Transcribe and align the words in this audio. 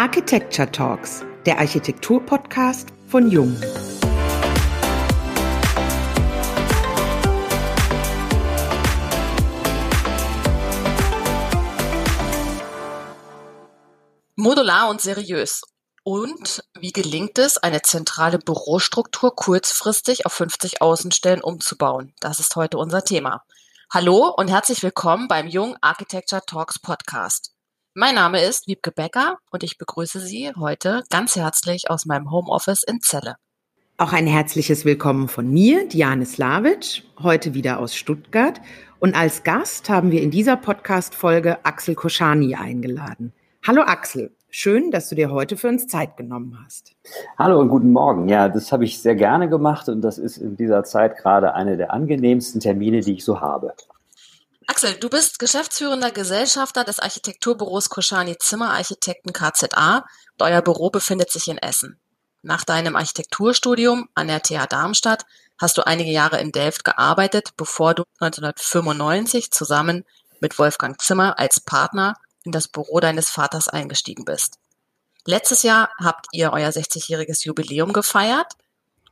Architecture 0.00 0.72
Talks, 0.72 1.26
der 1.44 1.58
Architektur-Podcast 1.58 2.88
von 3.06 3.30
Jung. 3.30 3.54
Modular 14.36 14.88
und 14.88 15.02
seriös. 15.02 15.60
Und 16.02 16.64
wie 16.78 16.92
gelingt 16.92 17.38
es, 17.38 17.58
eine 17.58 17.82
zentrale 17.82 18.38
Bürostruktur 18.38 19.36
kurzfristig 19.36 20.24
auf 20.24 20.32
50 20.32 20.80
Außenstellen 20.80 21.42
umzubauen? 21.42 22.14
Das 22.20 22.40
ist 22.40 22.56
heute 22.56 22.78
unser 22.78 23.04
Thema. 23.04 23.44
Hallo 23.92 24.32
und 24.34 24.48
herzlich 24.48 24.82
willkommen 24.82 25.28
beim 25.28 25.46
Jung 25.46 25.76
Architecture 25.82 26.40
Talks 26.46 26.78
Podcast. 26.78 27.52
Mein 27.94 28.14
Name 28.14 28.40
ist 28.40 28.68
Wiebke 28.68 28.92
Becker 28.92 29.38
und 29.50 29.64
ich 29.64 29.76
begrüße 29.76 30.20
Sie 30.20 30.52
heute 30.56 31.02
ganz 31.10 31.34
herzlich 31.34 31.90
aus 31.90 32.06
meinem 32.06 32.30
Homeoffice 32.30 32.84
in 32.84 33.00
Celle. 33.00 33.34
Auch 33.98 34.12
ein 34.12 34.28
herzliches 34.28 34.84
Willkommen 34.84 35.26
von 35.26 35.50
mir, 35.50 35.88
Diane 35.88 36.24
Slavic, 36.24 37.02
heute 37.20 37.52
wieder 37.52 37.80
aus 37.80 37.96
Stuttgart. 37.96 38.60
Und 39.00 39.16
als 39.16 39.42
Gast 39.42 39.90
haben 39.90 40.12
wir 40.12 40.22
in 40.22 40.30
dieser 40.30 40.56
Podcast-Folge 40.56 41.64
Axel 41.64 41.96
Koschani 41.96 42.54
eingeladen. 42.54 43.32
Hallo 43.66 43.82
Axel, 43.82 44.30
schön, 44.50 44.92
dass 44.92 45.08
du 45.08 45.16
dir 45.16 45.32
heute 45.32 45.56
für 45.56 45.66
uns 45.66 45.88
Zeit 45.88 46.16
genommen 46.16 46.56
hast. 46.64 46.94
Hallo 47.40 47.58
und 47.58 47.70
guten 47.70 47.90
Morgen. 47.90 48.28
Ja, 48.28 48.48
das 48.48 48.70
habe 48.70 48.84
ich 48.84 49.02
sehr 49.02 49.16
gerne 49.16 49.48
gemacht 49.48 49.88
und 49.88 50.02
das 50.02 50.16
ist 50.16 50.36
in 50.36 50.56
dieser 50.56 50.84
Zeit 50.84 51.16
gerade 51.16 51.54
eine 51.54 51.76
der 51.76 51.92
angenehmsten 51.92 52.60
Termine, 52.60 53.00
die 53.00 53.14
ich 53.14 53.24
so 53.24 53.40
habe. 53.40 53.74
Axel, 54.70 54.94
du 54.94 55.08
bist 55.10 55.40
geschäftsführender 55.40 56.12
Gesellschafter 56.12 56.84
des 56.84 57.00
Architekturbüros 57.00 57.88
Koschani 57.88 58.38
Zimmerarchitekten 58.38 59.32
KZA 59.32 59.96
und 59.96 60.42
euer 60.42 60.62
Büro 60.62 60.90
befindet 60.90 61.32
sich 61.32 61.48
in 61.48 61.58
Essen. 61.58 61.98
Nach 62.42 62.64
deinem 62.64 62.94
Architekturstudium 62.94 64.08
an 64.14 64.28
der 64.28 64.44
TH 64.44 64.68
Darmstadt 64.68 65.26
hast 65.58 65.76
du 65.76 65.84
einige 65.84 66.12
Jahre 66.12 66.40
in 66.40 66.52
Delft 66.52 66.84
gearbeitet, 66.84 67.48
bevor 67.56 67.94
du 67.94 68.04
1995 68.20 69.50
zusammen 69.50 70.04
mit 70.38 70.56
Wolfgang 70.56 71.02
Zimmer 71.02 71.36
als 71.36 71.58
Partner 71.58 72.14
in 72.44 72.52
das 72.52 72.68
Büro 72.68 73.00
deines 73.00 73.28
Vaters 73.28 73.66
eingestiegen 73.66 74.24
bist. 74.24 74.60
Letztes 75.24 75.64
Jahr 75.64 75.90
habt 75.98 76.26
ihr 76.30 76.52
euer 76.52 76.70
60-jähriges 76.70 77.44
Jubiläum 77.44 77.92
gefeiert 77.92 78.52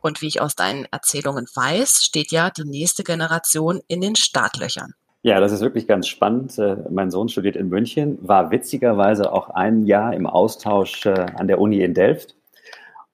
und 0.02 0.20
wie 0.20 0.28
ich 0.28 0.40
aus 0.40 0.54
deinen 0.54 0.84
Erzählungen 0.92 1.48
weiß, 1.52 2.04
steht 2.04 2.30
ja 2.30 2.48
die 2.50 2.62
nächste 2.62 3.02
Generation 3.02 3.80
in 3.88 4.00
den 4.00 4.14
Startlöchern. 4.14 4.94
Ja, 5.22 5.40
das 5.40 5.52
ist 5.52 5.62
wirklich 5.62 5.88
ganz 5.88 6.06
spannend. 6.06 6.58
Äh, 6.58 6.76
mein 6.90 7.10
Sohn 7.10 7.28
studiert 7.28 7.56
in 7.56 7.68
München, 7.68 8.18
war 8.22 8.50
witzigerweise 8.50 9.32
auch 9.32 9.50
ein 9.50 9.84
Jahr 9.84 10.14
im 10.14 10.26
Austausch 10.26 11.06
äh, 11.06 11.26
an 11.34 11.48
der 11.48 11.60
Uni 11.60 11.82
in 11.82 11.92
Delft 11.92 12.36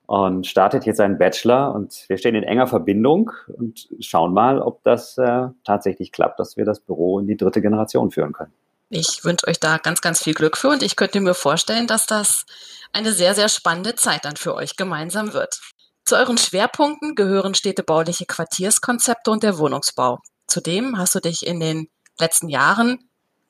und 0.07 0.47
startet 0.47 0.85
jetzt 0.85 0.99
seinen 0.99 1.17
Bachelor 1.17 1.75
und 1.75 2.05
wir 2.09 2.19
stehen 2.19 2.35
in 2.35 2.43
enger 2.43 2.67
Verbindung 2.67 3.31
und 3.49 3.89
schauen 4.01 4.35
mal, 4.35 4.61
ob 4.61 4.83
das 4.83 5.17
äh, 5.17 5.49
tatsächlich 5.65 6.13
klappt, 6.13 6.39
dass 6.39 6.57
wir 6.57 6.67
das 6.67 6.81
Büro 6.81 7.21
in 7.21 7.27
die 7.27 7.37
dritte 7.37 7.63
Generation 7.63 8.11
führen 8.11 8.33
können. 8.33 8.53
Ich 8.91 9.25
wünsche 9.25 9.49
euch 9.49 9.59
da 9.59 9.79
ganz, 9.79 10.03
ganz 10.03 10.23
viel 10.23 10.35
Glück 10.35 10.59
für 10.59 10.69
und 10.69 10.83
ich 10.83 10.97
könnte 10.97 11.21
mir 11.21 11.35
vorstellen, 11.35 11.87
dass 11.87 12.07
das 12.07 12.45
eine 12.93 13.13
sehr, 13.13 13.35
sehr 13.35 13.49
spannende 13.49 13.95
Zeit 13.95 14.27
dann 14.27 14.37
für 14.37 14.55
euch 14.55 14.77
gemeinsam 14.77 15.33
wird. 15.33 15.61
Zu 16.05 16.17
euren 16.17 16.37
Schwerpunkten 16.37 17.15
gehören 17.15 17.55
städtebauliche 17.55 18.27
Quartierskonzepte 18.27 19.31
und 19.31 19.43
der 19.43 19.59
Wohnungsbau. 19.59 20.19
Zudem 20.47 20.99
hast 20.99 21.15
du 21.15 21.21
dich 21.21 21.47
in 21.47 21.61
den 21.61 21.89
letzten 22.19 22.49
Jahren 22.49 22.99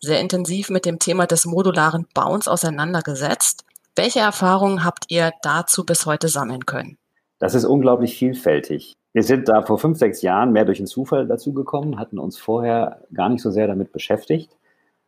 sehr 0.00 0.20
intensiv 0.20 0.70
mit 0.70 0.84
dem 0.84 0.98
Thema 0.98 1.26
des 1.26 1.46
modularen 1.46 2.06
Bauens 2.14 2.48
auseinandergesetzt. 2.48 3.64
Welche 3.96 4.20
Erfahrungen 4.20 4.84
habt 4.84 5.04
ihr 5.08 5.32
dazu 5.42 5.84
bis 5.84 6.06
heute 6.06 6.28
sammeln 6.28 6.66
können? 6.66 6.98
Das 7.38 7.54
ist 7.54 7.64
unglaublich 7.64 8.16
vielfältig. 8.16 8.94
Wir 9.12 9.22
sind 9.22 9.48
da 9.48 9.62
vor 9.62 9.78
fünf, 9.78 9.98
sechs 9.98 10.22
Jahren 10.22 10.52
mehr 10.52 10.64
durch 10.64 10.78
den 10.78 10.86
Zufall 10.86 11.26
dazu 11.26 11.52
gekommen, 11.52 11.98
hatten 11.98 12.18
uns 12.18 12.38
vorher 12.38 13.02
gar 13.12 13.28
nicht 13.28 13.42
so 13.42 13.50
sehr 13.50 13.66
damit 13.66 13.92
beschäftigt 13.92 14.50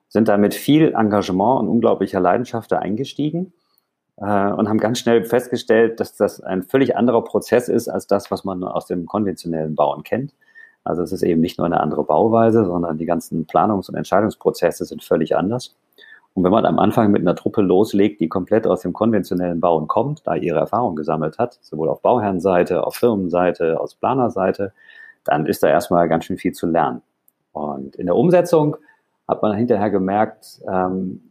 sind 0.09 0.29
da 0.29 0.37
mit 0.37 0.55
viel 0.55 0.95
Engagement 0.95 1.61
und 1.61 1.69
unglaublicher 1.69 2.21
Leidenschaft 2.21 2.73
da 2.73 2.79
eingestiegen 2.79 3.53
äh, 4.17 4.23
und 4.25 4.69
haben 4.69 4.79
ganz 4.79 4.99
schnell 4.99 5.25
festgestellt, 5.25 6.01
dass 6.01 6.17
das 6.17 6.41
ein 6.41 6.63
völlig 6.63 6.97
anderer 6.97 7.23
Prozess 7.25 7.69
ist 7.69 7.89
als 7.89 8.07
das, 8.07 8.31
was 8.31 8.45
man 8.45 8.63
aus 8.65 8.87
dem 8.87 9.07
konventionellen 9.07 9.75
Bauen 9.75 10.03
kennt. 10.05 10.33
Also 10.87 11.03
es 11.03 11.13
ist 11.13 11.23
eben 11.23 11.41
nicht 11.41 11.59
nur 11.59 11.67
eine 11.67 11.81
andere 11.81 12.05
Bauweise, 12.05 12.65
sondern 12.65 12.99
die 12.99 13.07
ganzen 13.07 13.47
Planungs- 13.47 13.89
und 13.89 13.97
Entscheidungsprozesse 13.97 14.85
sind 14.85 15.03
völlig 15.03 15.37
anders. 15.37 15.75
Und 16.35 16.45
wenn 16.45 16.53
man 16.53 16.67
am 16.67 16.79
Anfang 16.79 17.11
mit 17.11 17.23
einer 17.23 17.35
Truppe 17.35 17.63
loslegt, 17.63 18.21
die 18.21 18.29
komplett 18.29 18.67
aus 18.67 18.83
dem 18.83 18.93
konventionellen 18.93 19.59
Bauen 19.59 19.89
kommt, 19.89 20.27
da 20.27 20.35
ihre 20.35 20.59
Erfahrung 20.59 20.95
gesammelt 20.95 21.39
hat, 21.39 21.59
sowohl 21.63 21.89
auf 21.89 22.03
Bauherrenseite, 22.03 22.87
auf 22.87 22.95
Firmenseite, 22.97 23.81
aus 23.81 23.95
Planerseite, 23.95 24.73
dann 25.25 25.47
ist 25.47 25.63
da 25.63 25.69
erstmal 25.69 26.09
ganz 26.09 26.27
schön 26.27 26.37
viel 26.37 26.53
zu 26.53 26.67
lernen. 26.67 27.03
Und 27.53 27.97
in 27.97 28.07
der 28.07 28.17
Umsetzung 28.17 28.77
hat 29.27 29.43
man 29.43 29.57
hinterher 29.57 29.91
gemerkt, 29.91 30.61
ähm, 30.71 31.23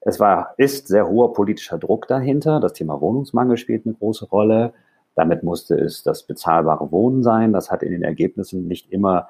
es 0.00 0.20
war, 0.20 0.54
ist 0.58 0.88
sehr 0.88 1.08
hoher 1.08 1.32
politischer 1.32 1.78
Druck 1.78 2.08
dahinter. 2.08 2.60
Das 2.60 2.74
Thema 2.74 3.00
Wohnungsmangel 3.00 3.56
spielt 3.56 3.86
eine 3.86 3.94
große 3.94 4.26
Rolle. 4.26 4.74
Damit 5.14 5.42
musste 5.42 5.76
es 5.76 6.02
das 6.02 6.24
bezahlbare 6.24 6.90
Wohnen 6.90 7.22
sein. 7.22 7.52
Das 7.52 7.70
hat 7.70 7.82
in 7.82 7.92
den 7.92 8.02
Ergebnissen 8.02 8.66
nicht 8.66 8.90
immer, 8.90 9.28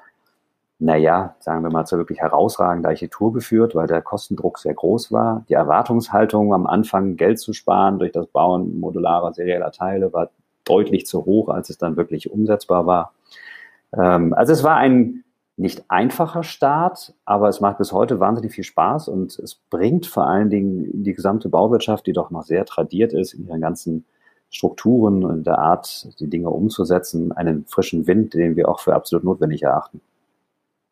naja, 0.79 1.35
sagen 1.39 1.63
wir 1.63 1.71
mal, 1.71 1.85
zur 1.85 1.99
wirklich 1.99 2.19
herausragenden 2.19 2.89
Architektur 2.89 3.33
geführt, 3.33 3.75
weil 3.75 3.87
der 3.87 4.01
Kostendruck 4.01 4.59
sehr 4.59 4.73
groß 4.73 5.11
war. 5.11 5.45
Die 5.49 5.53
Erwartungshaltung 5.53 6.53
am 6.53 6.67
Anfang, 6.67 7.17
Geld 7.17 7.39
zu 7.39 7.53
sparen 7.53 7.99
durch 7.99 8.11
das 8.11 8.27
Bauen 8.27 8.79
modularer 8.79 9.33
serieller 9.33 9.71
Teile, 9.71 10.11
war 10.11 10.29
deutlich 10.65 11.05
zu 11.05 11.25
hoch, 11.25 11.49
als 11.49 11.69
es 11.69 11.77
dann 11.77 11.95
wirklich 11.95 12.31
umsetzbar 12.31 12.85
war. 12.85 13.13
Ähm, 13.95 14.33
also 14.33 14.51
es 14.51 14.63
war 14.63 14.77
ein 14.77 15.23
nicht 15.57 15.85
einfacher 15.87 16.43
Start, 16.43 17.13
aber 17.23 17.47
es 17.47 17.61
macht 17.61 17.77
bis 17.77 17.93
heute 17.93 18.19
wahnsinnig 18.19 18.51
viel 18.51 18.65
Spaß 18.65 19.07
und 19.07 19.39
es 19.39 19.55
bringt 19.55 20.05
vor 20.05 20.27
allen 20.27 20.49
Dingen 20.49 21.03
die 21.03 21.13
gesamte 21.13 21.47
Bauwirtschaft, 21.47 22.05
die 22.07 22.13
doch 22.13 22.29
noch 22.29 22.43
sehr 22.43 22.65
tradiert 22.65 23.13
ist 23.13 23.33
in 23.33 23.47
ihren 23.47 23.61
ganzen 23.61 24.05
Strukturen 24.49 25.23
und 25.23 25.45
der 25.45 25.59
Art, 25.59 26.07
die 26.19 26.29
Dinge 26.29 26.49
umzusetzen, 26.49 27.31
einen 27.31 27.65
frischen 27.65 28.07
Wind, 28.07 28.33
den 28.33 28.55
wir 28.55 28.69
auch 28.69 28.79
für 28.79 28.93
absolut 28.93 29.23
notwendig 29.23 29.63
erachten. 29.63 30.01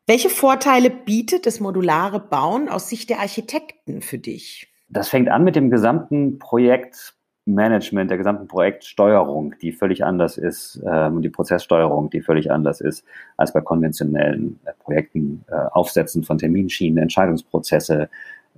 Welche 0.06 0.28
Vorteile 0.28 0.90
bietet 0.90 1.46
das 1.46 1.60
modulare 1.60 2.20
Bauen 2.20 2.68
aus 2.68 2.90
Sicht 2.90 3.08
der 3.08 3.20
Architekten 3.20 4.02
für 4.02 4.18
dich? 4.18 4.68
Das 4.90 5.08
fängt 5.08 5.30
an 5.30 5.44
mit 5.44 5.56
dem 5.56 5.70
gesamten 5.70 6.38
Projekt 6.38 7.14
Management 7.46 8.10
der 8.10 8.18
gesamten 8.18 8.48
Projektsteuerung, 8.48 9.54
die 9.60 9.72
völlig 9.72 10.04
anders 10.04 10.38
ist, 10.38 10.80
ähm, 10.90 11.20
die 11.20 11.28
Prozesssteuerung, 11.28 12.08
die 12.08 12.22
völlig 12.22 12.50
anders 12.50 12.80
ist 12.80 13.04
als 13.36 13.52
bei 13.52 13.60
konventionellen 13.60 14.58
äh, 14.64 14.72
Projekten, 14.82 15.44
äh, 15.48 15.54
Aufsetzen 15.54 16.24
von 16.24 16.38
Terminschienen, 16.38 17.02
Entscheidungsprozesse. 17.02 18.08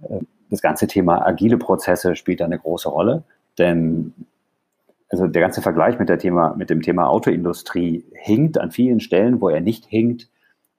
Äh, 0.02 0.18
das 0.50 0.62
ganze 0.62 0.86
Thema 0.86 1.26
agile 1.26 1.58
Prozesse 1.58 2.14
spielt 2.14 2.40
da 2.40 2.44
eine 2.44 2.60
große 2.60 2.88
Rolle, 2.88 3.24
denn 3.58 4.14
also 5.08 5.26
der 5.26 5.42
ganze 5.42 5.62
Vergleich 5.62 5.98
mit, 5.98 6.08
der 6.08 6.18
Thema, 6.18 6.54
mit 6.56 6.70
dem 6.70 6.82
Thema 6.82 7.08
Autoindustrie 7.08 8.04
hinkt 8.12 8.58
an 8.58 8.70
vielen 8.70 9.00
Stellen, 9.00 9.40
wo 9.40 9.48
er 9.48 9.60
nicht 9.60 9.84
hinkt, 9.84 10.28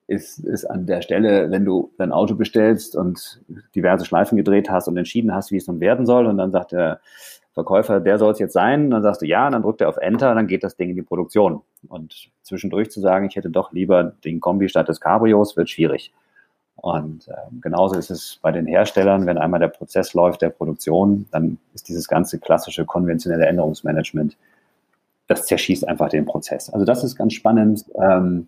ist, 0.07 0.39
ist 0.39 0.65
an 0.65 0.85
der 0.85 1.01
Stelle, 1.01 1.51
wenn 1.51 1.65
du 1.65 1.91
dein 1.97 2.11
Auto 2.11 2.35
bestellst 2.35 2.95
und 2.95 3.41
diverse 3.75 4.05
Schleifen 4.05 4.37
gedreht 4.37 4.69
hast 4.69 4.87
und 4.87 4.97
entschieden 4.97 5.33
hast, 5.33 5.51
wie 5.51 5.57
es 5.57 5.67
nun 5.67 5.79
werden 5.79 6.05
soll, 6.05 6.27
und 6.27 6.37
dann 6.37 6.51
sagt 6.51 6.71
der 6.71 7.01
Verkäufer, 7.57 7.99
der 7.99 8.19
soll 8.19 8.33
es 8.33 8.37
jetzt 8.37 8.53
sein. 8.53 8.91
Dann 8.91 9.01
sagst 9.01 9.23
du 9.23 9.25
ja, 9.25 9.49
dann 9.49 9.63
drückt 9.63 9.81
er 9.81 9.89
auf 9.89 9.97
Enter, 9.97 10.35
dann 10.35 10.45
geht 10.45 10.63
das 10.63 10.75
Ding 10.75 10.91
in 10.91 10.95
die 10.95 11.01
Produktion. 11.01 11.61
Und 11.87 12.29
zwischendurch 12.43 12.91
zu 12.91 13.01
sagen, 13.01 13.25
ich 13.25 13.35
hätte 13.35 13.49
doch 13.49 13.71
lieber 13.71 14.03
den 14.03 14.39
Kombi 14.39 14.69
statt 14.69 14.89
des 14.89 15.01
Cabrios, 15.01 15.57
wird 15.57 15.67
schwierig. 15.67 16.13
Und 16.77 17.27
äh, 17.27 17.33
genauso 17.59 17.95
ist 17.95 18.11
es 18.11 18.39
bei 18.41 18.51
den 18.51 18.67
Herstellern, 18.67 19.25
wenn 19.25 19.37
einmal 19.37 19.59
der 19.59 19.67
Prozess 19.67 20.13
läuft 20.13 20.41
der 20.41 20.49
Produktion, 20.49 21.25
dann 21.31 21.57
ist 21.73 21.89
dieses 21.89 22.07
ganze 22.07 22.39
klassische 22.39 22.85
konventionelle 22.85 23.47
Änderungsmanagement, 23.47 24.37
das 25.27 25.45
zerschießt 25.45 25.87
einfach 25.87 26.09
den 26.09 26.25
Prozess. 26.25 26.69
Also 26.69 26.85
das 26.85 27.03
ist 27.03 27.15
ganz 27.15 27.33
spannend. 27.33 27.85
Ähm, 27.99 28.47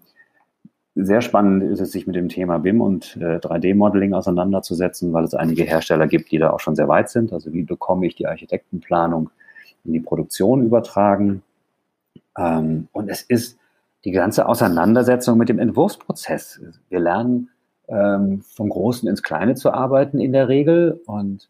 sehr 0.95 1.21
spannend 1.21 1.63
ist 1.63 1.79
es, 1.79 1.91
sich 1.91 2.07
mit 2.07 2.15
dem 2.15 2.29
Thema 2.29 2.59
BIM 2.59 2.81
und 2.81 3.17
äh, 3.17 3.37
3D-Modeling 3.37 4.13
auseinanderzusetzen, 4.13 5.11
weil 5.11 5.23
es 5.23 5.33
einige 5.33 5.63
Hersteller 5.63 6.07
gibt, 6.07 6.31
die 6.31 6.37
da 6.37 6.51
auch 6.51 6.59
schon 6.59 6.75
sehr 6.75 6.87
weit 6.87 7.09
sind. 7.09 7.33
Also 7.33 7.51
wie 7.51 7.63
bekomme 7.63 8.05
ich 8.05 8.15
die 8.15 8.27
Architektenplanung 8.27 9.29
in 9.85 9.93
die 9.93 9.99
Produktion 9.99 10.63
übertragen? 10.63 11.41
Ähm, 12.37 12.87
und 12.91 13.09
es 13.09 13.23
ist 13.23 13.57
die 14.05 14.11
ganze 14.11 14.47
Auseinandersetzung 14.47 15.37
mit 15.37 15.49
dem 15.49 15.59
Entwurfsprozess. 15.59 16.61
Wir 16.89 16.99
lernen 16.99 17.49
ähm, 17.89 18.43
vom 18.55 18.69
Großen 18.69 19.09
ins 19.09 19.23
Kleine 19.23 19.55
zu 19.55 19.71
arbeiten 19.71 20.19
in 20.19 20.31
der 20.31 20.47
Regel. 20.47 21.01
Und 21.05 21.49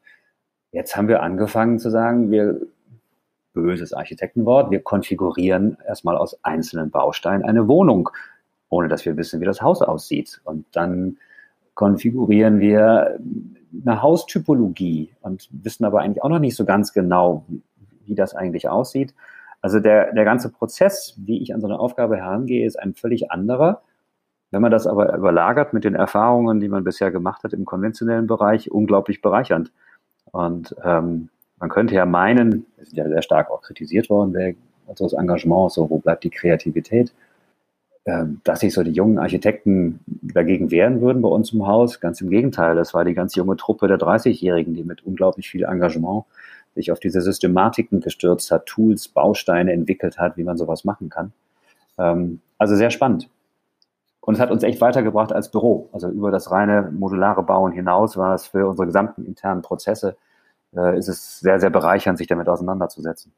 jetzt 0.71 0.95
haben 0.95 1.07
wir 1.07 1.21
angefangen 1.21 1.79
zu 1.79 1.89
sagen, 1.89 2.31
wir 2.31 2.61
böses 3.53 3.93
Architektenwort, 3.93 4.71
wir 4.71 4.81
konfigurieren 4.81 5.77
erstmal 5.85 6.17
aus 6.17 6.43
einzelnen 6.43 6.91
Bausteinen 6.91 7.43
eine 7.43 7.67
Wohnung 7.67 8.09
ohne 8.69 8.87
dass 8.87 9.05
wir 9.05 9.17
wissen, 9.17 9.41
wie 9.41 9.45
das 9.45 9.61
Haus 9.61 9.81
aussieht. 9.81 10.39
Und 10.43 10.65
dann 10.71 11.17
konfigurieren 11.73 12.59
wir 12.59 13.19
eine 13.85 14.01
Haustypologie 14.01 15.13
und 15.21 15.49
wissen 15.51 15.85
aber 15.85 16.01
eigentlich 16.01 16.23
auch 16.23 16.29
noch 16.29 16.39
nicht 16.39 16.55
so 16.55 16.65
ganz 16.65 16.93
genau, 16.93 17.45
wie 18.05 18.15
das 18.15 18.35
eigentlich 18.35 18.69
aussieht. 18.69 19.13
Also 19.61 19.79
der, 19.79 20.13
der 20.13 20.23
ganze 20.23 20.49
Prozess, 20.49 21.15
wie 21.17 21.41
ich 21.41 21.53
an 21.53 21.61
so 21.61 21.67
eine 21.67 21.79
Aufgabe 21.79 22.17
herangehe, 22.17 22.65
ist 22.65 22.79
ein 22.79 22.93
völlig 22.93 23.31
anderer. 23.31 23.81
Wenn 24.51 24.61
man 24.61 24.71
das 24.71 24.87
aber 24.87 25.15
überlagert 25.15 25.73
mit 25.73 25.83
den 25.83 25.95
Erfahrungen, 25.95 26.59
die 26.59 26.69
man 26.69 26.83
bisher 26.83 27.11
gemacht 27.11 27.43
hat 27.43 27.53
im 27.53 27.65
konventionellen 27.65 28.27
Bereich, 28.27 28.71
unglaublich 28.71 29.21
bereichernd. 29.21 29.71
Und 30.31 30.75
ähm, 30.83 31.29
man 31.59 31.69
könnte 31.69 31.95
ja 31.95 32.05
meinen, 32.05 32.65
wir 32.77 32.85
sind 32.85 32.97
ja 32.97 33.07
sehr 33.07 33.21
stark 33.21 33.51
auch 33.51 33.61
kritisiert 33.61 34.09
worden, 34.09 34.33
wer 34.33 34.53
unseres 34.87 35.13
Engagements, 35.13 35.75
so 35.75 35.89
wo 35.89 35.99
bleibt 35.99 36.23
die 36.23 36.31
Kreativität, 36.31 37.13
ähm, 38.05 38.41
dass 38.43 38.61
sich 38.61 38.73
so 38.73 38.81
die 38.81 38.91
jungen 38.91 39.19
Architekten 39.19 39.99
dagegen 40.05 40.71
wehren 40.71 41.01
würden 41.01 41.21
bei 41.21 41.29
uns 41.29 41.53
im 41.53 41.67
Haus. 41.67 41.99
Ganz 41.99 42.21
im 42.21 42.29
Gegenteil, 42.29 42.75
das 42.75 42.93
war 42.93 43.05
die 43.05 43.13
ganz 43.13 43.35
junge 43.35 43.55
Truppe 43.55 43.87
der 43.87 43.99
30-Jährigen, 43.99 44.73
die 44.73 44.83
mit 44.83 45.05
unglaublich 45.05 45.49
viel 45.49 45.63
Engagement 45.63 46.23
sich 46.75 46.91
auf 46.91 46.99
diese 46.99 47.21
Systematiken 47.21 47.99
gestürzt 47.99 48.51
hat, 48.51 48.65
Tools, 48.65 49.07
Bausteine 49.09 49.73
entwickelt 49.73 50.17
hat, 50.17 50.37
wie 50.37 50.43
man 50.43 50.57
sowas 50.57 50.85
machen 50.85 51.09
kann. 51.09 51.33
Ähm, 51.97 52.41
also 52.57 52.75
sehr 52.75 52.89
spannend. 52.89 53.29
Und 54.21 54.35
es 54.35 54.39
hat 54.39 54.51
uns 54.51 54.63
echt 54.63 54.81
weitergebracht 54.81 55.31
als 55.31 55.49
Büro. 55.49 55.89
Also 55.93 56.09
über 56.09 56.31
das 56.31 56.51
reine 56.51 56.91
modulare 56.91 57.43
Bauen 57.43 57.71
hinaus 57.71 58.17
war 58.17 58.35
es 58.35 58.47
für 58.47 58.67
unsere 58.67 58.85
gesamten 58.85 59.25
internen 59.25 59.61
Prozesse, 59.61 60.17
äh, 60.75 60.97
ist 60.97 61.07
es 61.07 61.39
sehr, 61.39 61.59
sehr 61.59 61.69
bereichernd, 61.69 62.17
sich 62.17 62.27
damit 62.27 62.47
auseinanderzusetzen. 62.47 63.33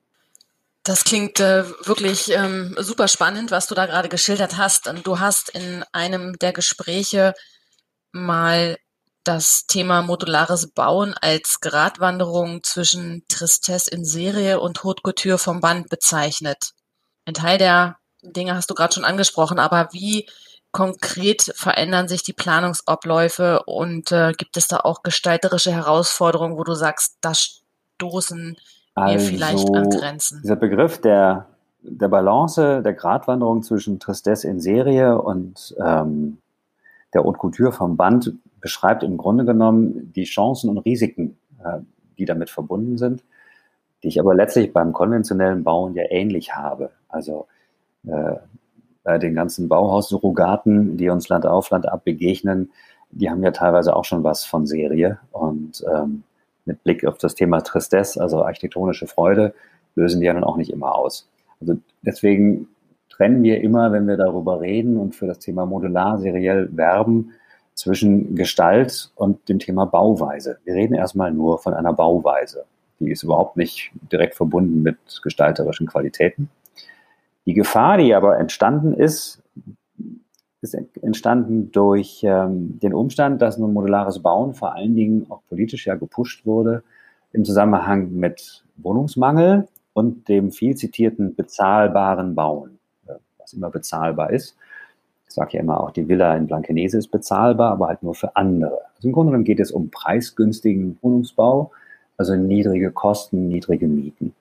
Das 0.83 1.03
klingt 1.03 1.39
äh, 1.39 1.63
wirklich 1.85 2.31
ähm, 2.35 2.75
super 2.79 3.07
spannend, 3.07 3.51
was 3.51 3.67
du 3.67 3.75
da 3.75 3.85
gerade 3.85 4.09
geschildert 4.09 4.57
hast. 4.57 4.91
Du 5.03 5.19
hast 5.19 5.49
in 5.49 5.83
einem 5.91 6.39
der 6.39 6.53
Gespräche 6.53 7.35
mal 8.11 8.77
das 9.23 9.67
Thema 9.67 10.01
modulares 10.01 10.71
Bauen 10.71 11.13
als 11.21 11.59
Gratwanderung 11.61 12.63
zwischen 12.63 13.23
Tristesse 13.27 13.91
in 13.91 14.03
Serie 14.03 14.59
und 14.59 14.83
Haute 14.83 15.03
Couture 15.03 15.37
vom 15.37 15.61
Band 15.61 15.89
bezeichnet. 15.89 16.71
Ein 17.25 17.35
Teil 17.35 17.59
der 17.59 17.97
Dinge 18.23 18.55
hast 18.55 18.69
du 18.69 18.73
gerade 18.73 18.93
schon 18.93 19.05
angesprochen, 19.05 19.59
aber 19.59 19.89
wie 19.91 20.27
konkret 20.71 21.51
verändern 21.55 22.07
sich 22.07 22.23
die 22.23 22.33
Planungsabläufe 22.33 23.63
und 23.65 24.11
äh, 24.11 24.31
gibt 24.37 24.57
es 24.57 24.67
da 24.67 24.77
auch 24.77 25.03
gestalterische 25.03 25.71
Herausforderungen, 25.71 26.57
wo 26.57 26.63
du 26.63 26.73
sagst, 26.73 27.17
da 27.21 27.33
stoßen 27.33 28.57
also, 28.95 29.13
wir 29.13 29.19
vielleicht 29.19 29.75
an 29.75 29.89
Grenzen? 29.89 30.41
Dieser 30.43 30.55
Begriff 30.55 30.99
der, 31.01 31.47
der 31.81 32.07
Balance, 32.07 32.81
der 32.81 32.93
Gratwanderung 32.93 33.63
zwischen 33.63 33.99
Tristesse 33.99 34.47
in 34.47 34.59
Serie 34.59 35.21
und 35.21 35.75
ähm, 35.83 36.37
der 37.13 37.23
Haute 37.23 37.37
Couture 37.37 37.71
vom 37.71 37.97
Band 37.97 38.33
beschreibt 38.61 39.03
im 39.03 39.17
Grunde 39.17 39.43
genommen 39.43 40.13
die 40.13 40.23
Chancen 40.23 40.69
und 40.69 40.77
Risiken, 40.79 41.37
äh, 41.63 41.79
die 42.17 42.25
damit 42.25 42.49
verbunden 42.49 42.97
sind, 42.97 43.23
die 44.03 44.07
ich 44.07 44.19
aber 44.19 44.35
letztlich 44.35 44.71
beim 44.71 44.93
konventionellen 44.93 45.63
Bauen 45.63 45.95
ja 45.95 46.03
ähnlich 46.09 46.55
habe. 46.55 46.91
Also 47.09 47.47
äh, 48.07 48.35
bei 49.03 49.17
den 49.17 49.35
ganzen 49.35 49.67
Bauhaus-Surrogaten, 49.67 50.97
die 50.97 51.09
uns 51.09 51.29
Land 51.29 51.45
auf 51.45 51.69
Land 51.69 51.87
ab 51.87 52.03
begegnen, 52.03 52.71
die 53.11 53.29
haben 53.29 53.43
ja 53.43 53.51
teilweise 53.51 53.95
auch 53.95 54.05
schon 54.05 54.23
was 54.23 54.45
von 54.45 54.65
Serie. 54.65 55.19
Und 55.31 55.83
ähm, 55.93 56.23
mit 56.65 56.83
Blick 56.83 57.05
auf 57.05 57.17
das 57.17 57.35
Thema 57.35 57.61
Tristesse, 57.61 58.21
also 58.21 58.43
architektonische 58.43 59.07
Freude, 59.07 59.53
lösen 59.95 60.21
die 60.21 60.27
ja 60.27 60.33
dann 60.33 60.43
auch 60.43 60.57
nicht 60.57 60.71
immer 60.71 60.95
aus. 60.95 61.27
Also 61.59 61.77
deswegen 62.01 62.67
trennen 63.09 63.43
wir 63.43 63.61
immer, 63.61 63.91
wenn 63.91 64.07
wir 64.07 64.17
darüber 64.17 64.61
reden 64.61 64.97
und 64.97 65.15
für 65.15 65.27
das 65.27 65.39
Thema 65.39 65.65
modular 65.65 66.19
seriell 66.19 66.69
werben, 66.75 67.33
zwischen 67.73 68.35
Gestalt 68.35 69.11
und 69.15 69.47
dem 69.49 69.59
Thema 69.59 69.85
Bauweise. 69.85 70.59
Wir 70.65 70.75
reden 70.75 70.93
erstmal 70.93 71.31
nur 71.31 71.59
von 71.59 71.73
einer 71.73 71.93
Bauweise. 71.93 72.65
Die 72.99 73.11
ist 73.11 73.23
überhaupt 73.23 73.57
nicht 73.57 73.91
direkt 74.11 74.35
verbunden 74.35 74.83
mit 74.83 74.97
gestalterischen 75.23 75.87
Qualitäten. 75.87 76.49
Die 77.45 77.53
Gefahr, 77.53 77.97
die 77.97 78.13
aber 78.13 78.37
entstanden 78.37 78.93
ist, 78.93 79.41
ist 80.61 80.75
entstanden 81.01 81.71
durch 81.71 82.21
ähm, 82.23 82.79
den 82.79 82.93
Umstand, 82.93 83.41
dass 83.41 83.57
nun 83.57 83.73
modulares 83.73 84.19
Bauen 84.19 84.53
vor 84.53 84.75
allen 84.75 84.95
Dingen 84.95 85.25
auch 85.29 85.41
politisch 85.49 85.87
ja 85.87 85.95
gepusht 85.95 86.45
wurde 86.45 86.83
im 87.33 87.45
Zusammenhang 87.45 88.13
mit 88.13 88.63
Wohnungsmangel 88.77 89.67
und 89.93 90.29
dem 90.29 90.51
viel 90.51 90.75
zitierten 90.75 91.35
bezahlbaren 91.35 92.35
Bauen, 92.35 92.77
äh, 93.07 93.13
was 93.39 93.53
immer 93.53 93.71
bezahlbar 93.71 94.31
ist. 94.31 94.55
Ich 95.27 95.33
sage 95.33 95.53
ja 95.53 95.61
immer 95.61 95.81
auch, 95.81 95.91
die 95.91 96.07
Villa 96.07 96.35
in 96.35 96.45
Blankenese 96.45 96.97
ist 96.97 97.07
bezahlbar, 97.07 97.71
aber 97.71 97.87
halt 97.87 98.03
nur 98.03 98.13
für 98.13 98.35
andere. 98.35 98.79
Also 98.95 99.07
im 99.07 99.13
Grunde 99.13 99.31
genommen 99.31 99.45
geht 99.45 99.59
es 99.59 99.71
um 99.71 99.89
preisgünstigen 99.89 100.99
Wohnungsbau, 101.01 101.71
also 102.17 102.35
niedrige 102.35 102.91
Kosten, 102.91 103.47
niedrige 103.47 103.87
Mieten. 103.87 104.35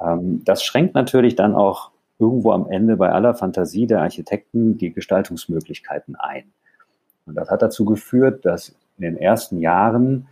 Ähm, 0.00 0.42
das 0.44 0.62
schränkt 0.62 0.94
natürlich 0.94 1.34
dann 1.34 1.56
auch 1.56 1.90
irgendwo 2.18 2.52
am 2.52 2.68
Ende 2.70 2.96
bei 2.96 3.10
aller 3.10 3.34
Fantasie 3.34 3.86
der 3.86 4.02
Architekten 4.02 4.78
die 4.78 4.92
Gestaltungsmöglichkeiten 4.92 6.16
ein. 6.16 6.52
Und 7.26 7.34
das 7.34 7.50
hat 7.50 7.62
dazu 7.62 7.84
geführt, 7.84 8.44
dass 8.44 8.74
in 8.98 9.02
den 9.02 9.16
ersten 9.16 9.58
Jahren, 9.58 10.28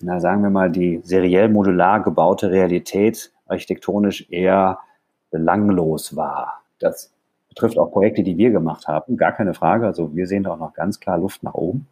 na 0.00 0.20
sagen 0.20 0.42
wir 0.42 0.50
mal, 0.50 0.70
die 0.70 1.00
seriell 1.04 1.48
modular 1.48 2.02
gebaute 2.02 2.50
Realität 2.50 3.32
architektonisch 3.46 4.30
eher 4.30 4.78
belanglos 5.30 6.16
war. 6.16 6.62
Das 6.78 7.12
betrifft 7.48 7.78
auch 7.78 7.90
Projekte, 7.90 8.22
die 8.22 8.38
wir 8.38 8.50
gemacht 8.50 8.88
haben, 8.88 9.16
gar 9.16 9.32
keine 9.32 9.54
Frage. 9.54 9.86
Also 9.86 10.14
wir 10.14 10.26
sehen 10.26 10.44
da 10.44 10.52
auch 10.52 10.58
noch 10.58 10.74
ganz 10.74 11.00
klar 11.00 11.18
Luft 11.18 11.42
nach 11.42 11.54
oben. 11.54 11.86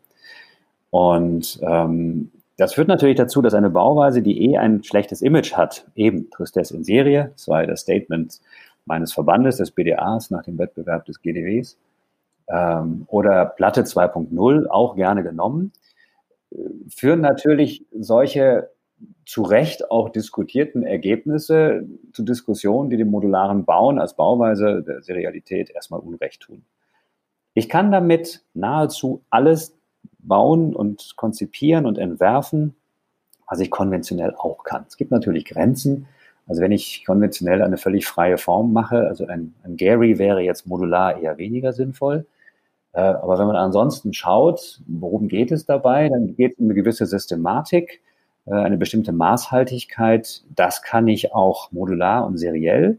Und 0.91 1.59
ähm, 1.63 2.31
das 2.57 2.75
führt 2.75 2.89
natürlich 2.89 3.17
dazu, 3.17 3.43
dass 3.43 3.55
eine 3.55 3.71
Bauweise, 3.71 4.23
die 4.23 4.51
eh 4.51 4.59
ein 4.59 4.85
schlechtes 4.85 5.23
Image 5.23 5.55
hat, 5.55 5.87
eben 5.95 6.31
Tristesse 6.31 6.77
in 6.77 6.85
Serie, 6.85 7.31
das 7.33 7.49
war 7.49 7.67
das 7.67 7.81
Statement 7.81 8.41
meines 8.87 9.13
Verbandes, 9.13 9.57
des 9.57 9.71
BDAs, 9.71 10.31
nach 10.31 10.45
dem 10.45 10.59
Wettbewerb 10.59 11.05
des 11.07 11.21
GDWs, 11.21 11.79
ähm, 12.49 13.05
oder 13.09 13.47
Platte 13.47 13.83
2.0, 13.83 14.67
auch 14.69 14.95
gerne 14.95 15.23
genommen, 15.23 15.73
äh, 16.51 16.57
führen 16.89 17.21
natürlich 17.21 17.87
solche 17.93 18.71
zu 19.27 19.43
Recht 19.43 19.91
auch 19.91 20.11
diskutierten 20.11 20.83
Ergebnisse 20.83 21.87
zu 22.13 22.23
Diskussionen, 22.23 22.91
die 22.91 22.97
dem 22.97 23.11
modularen 23.11 23.65
Bauen 23.65 23.99
als 23.99 24.15
Bauweise 24.15 24.83
der 24.83 25.03
Serialität 25.03 25.71
erstmal 25.71 26.01
Unrecht 26.01 26.43
tun. 26.43 26.65
Ich 27.55 27.69
kann 27.69 27.91
damit 27.91 28.45
nahezu 28.55 29.23
alles 29.31 29.77
bauen 30.27 30.75
und 30.75 31.15
konzipieren 31.17 31.87
und 31.87 31.99
entwerfen, 31.99 32.75
was 33.49 33.61
ich 33.61 33.71
konventionell 33.71 34.35
auch 34.37 34.65
kann. 34.65 34.85
Es 34.89 34.97
gibt 34.97 35.11
natürlich 35.11 35.45
Grenzen. 35.45 36.07
Also 36.47 36.61
wenn 36.61 36.73
ich 36.73 37.05
konventionell 37.07 37.63
eine 37.63 37.79
völlig 37.79 38.07
freie 38.07 38.39
Form 38.39 38.73
mache, 38.73 39.07
also 39.07 39.27
ein, 39.27 39.55
ein 39.63 39.77
Gary 39.77 40.19
wäre 40.19 40.41
jetzt 40.41 40.67
modular 40.67 41.21
eher 41.21 41.39
weniger 41.39 41.73
sinnvoll. 41.73 42.27
Äh, 42.93 43.01
aber 43.01 43.39
wenn 43.39 43.47
man 43.47 43.57
ansonsten 43.57 44.13
schaut, 44.13 44.81
worum 44.87 45.29
geht 45.29 45.53
es 45.53 45.67
dabei, 45.67 46.09
dann 46.09 46.37
geht 46.37 46.53
es 46.53 46.59
um 46.59 46.67
eine 46.67 46.75
gewisse 46.75 47.07
Systematik, 47.07 48.03
äh, 48.47 48.55
eine 48.55 48.77
bestimmte 48.77 49.13
Maßhaltigkeit. 49.13 50.45
Das 50.55 50.83
kann 50.83 51.09
ich 51.09 51.35
auch 51.35 51.73
modular 51.73 52.27
und 52.27 52.39
seriell. 52.39 52.99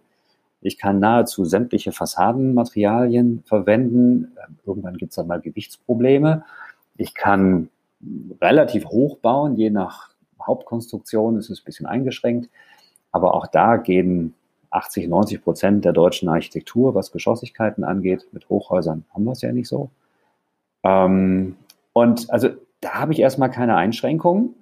Ich 0.61 0.79
kann 0.79 0.99
nahezu 0.99 1.45
sämtliche 1.45 1.91
Fassadenmaterialien 1.91 3.43
verwenden. 3.45 4.35
Irgendwann 4.65 4.97
gibt 4.97 5.11
es 5.11 5.15
dann 5.15 5.27
mal 5.27 5.39
Gewichtsprobleme. 5.39 6.43
Ich 6.97 7.13
kann 7.13 7.69
relativ 8.41 8.85
hoch 8.85 9.17
bauen, 9.17 9.55
je 9.55 9.69
nach 9.69 10.15
Hauptkonstruktion 10.41 11.37
ist 11.37 11.49
es 11.49 11.61
ein 11.61 11.65
bisschen 11.65 11.85
eingeschränkt. 11.85 12.49
Aber 13.11 13.33
auch 13.33 13.47
da 13.47 13.77
gehen 13.77 14.33
80, 14.71 15.07
90 15.07 15.43
Prozent 15.43 15.85
der 15.85 15.93
deutschen 15.93 16.29
Architektur, 16.29 16.95
was 16.95 17.11
Geschossigkeiten 17.11 17.83
angeht, 17.83 18.27
mit 18.31 18.49
Hochhäusern 18.49 19.05
haben 19.13 19.23
wir 19.23 19.31
es 19.31 19.41
ja 19.41 19.51
nicht 19.51 19.67
so. 19.67 19.89
Ähm, 20.83 21.55
und 21.93 22.29
also 22.29 22.49
da 22.81 22.95
habe 22.95 23.13
ich 23.13 23.19
erstmal 23.19 23.49
keine 23.49 23.75
Einschränkungen. 23.77 24.53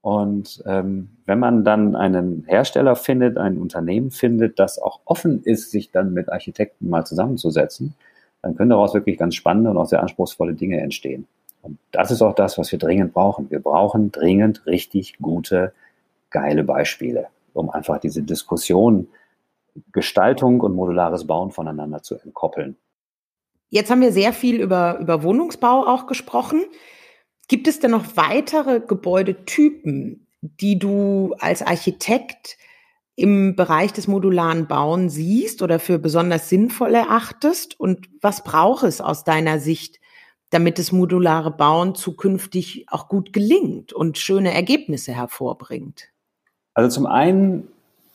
Und 0.00 0.64
ähm, 0.66 1.10
wenn 1.26 1.38
man 1.38 1.64
dann 1.64 1.94
einen 1.94 2.44
Hersteller 2.48 2.96
findet, 2.96 3.38
ein 3.38 3.58
Unternehmen 3.58 4.10
findet, 4.10 4.58
das 4.58 4.80
auch 4.80 5.00
offen 5.04 5.42
ist, 5.44 5.70
sich 5.70 5.92
dann 5.92 6.12
mit 6.12 6.32
Architekten 6.32 6.88
mal 6.88 7.04
zusammenzusetzen, 7.04 7.94
dann 8.40 8.56
können 8.56 8.70
daraus 8.70 8.94
wirklich 8.94 9.16
ganz 9.16 9.36
spannende 9.36 9.70
und 9.70 9.76
auch 9.76 9.86
sehr 9.86 10.02
anspruchsvolle 10.02 10.54
Dinge 10.54 10.80
entstehen. 10.80 11.28
Und 11.62 11.78
das 11.92 12.10
ist 12.10 12.22
auch 12.22 12.34
das, 12.34 12.58
was 12.58 12.70
wir 12.72 12.78
dringend 12.78 13.14
brauchen. 13.14 13.50
Wir 13.50 13.60
brauchen 13.60 14.12
dringend 14.12 14.66
richtig 14.66 15.18
gute, 15.18 15.72
geile 16.30 16.64
Beispiele, 16.64 17.28
um 17.54 17.70
einfach 17.70 17.98
diese 17.98 18.22
Diskussion 18.22 19.08
Gestaltung 19.92 20.60
und 20.60 20.74
modulares 20.74 21.26
Bauen 21.26 21.50
voneinander 21.50 22.02
zu 22.02 22.16
entkoppeln. 22.16 22.76
Jetzt 23.70 23.90
haben 23.90 24.02
wir 24.02 24.12
sehr 24.12 24.34
viel 24.34 24.60
über, 24.60 24.98
über 24.98 25.22
Wohnungsbau 25.22 25.86
auch 25.86 26.06
gesprochen. 26.06 26.62
Gibt 27.48 27.68
es 27.68 27.80
denn 27.80 27.92
noch 27.92 28.16
weitere 28.16 28.80
Gebäudetypen, 28.80 30.26
die 30.42 30.78
du 30.78 31.34
als 31.38 31.62
Architekt 31.62 32.58
im 33.14 33.56
Bereich 33.56 33.92
des 33.92 34.08
modularen 34.08 34.66
Bauen 34.66 35.08
siehst 35.08 35.62
oder 35.62 35.78
für 35.78 35.98
besonders 35.98 36.50
sinnvoll 36.50 36.94
erachtest? 36.94 37.78
Und 37.80 38.08
was 38.20 38.44
braucht 38.44 38.84
es 38.84 39.00
aus 39.00 39.24
deiner 39.24 39.58
Sicht, 39.58 40.00
damit 40.52 40.78
das 40.78 40.92
modulare 40.92 41.50
Bauen 41.50 41.94
zukünftig 41.94 42.84
auch 42.88 43.08
gut 43.08 43.32
gelingt 43.32 43.92
und 43.92 44.18
schöne 44.18 44.52
Ergebnisse 44.52 45.12
hervorbringt? 45.12 46.10
Also 46.74 46.90
zum 46.90 47.06
einen 47.06 47.68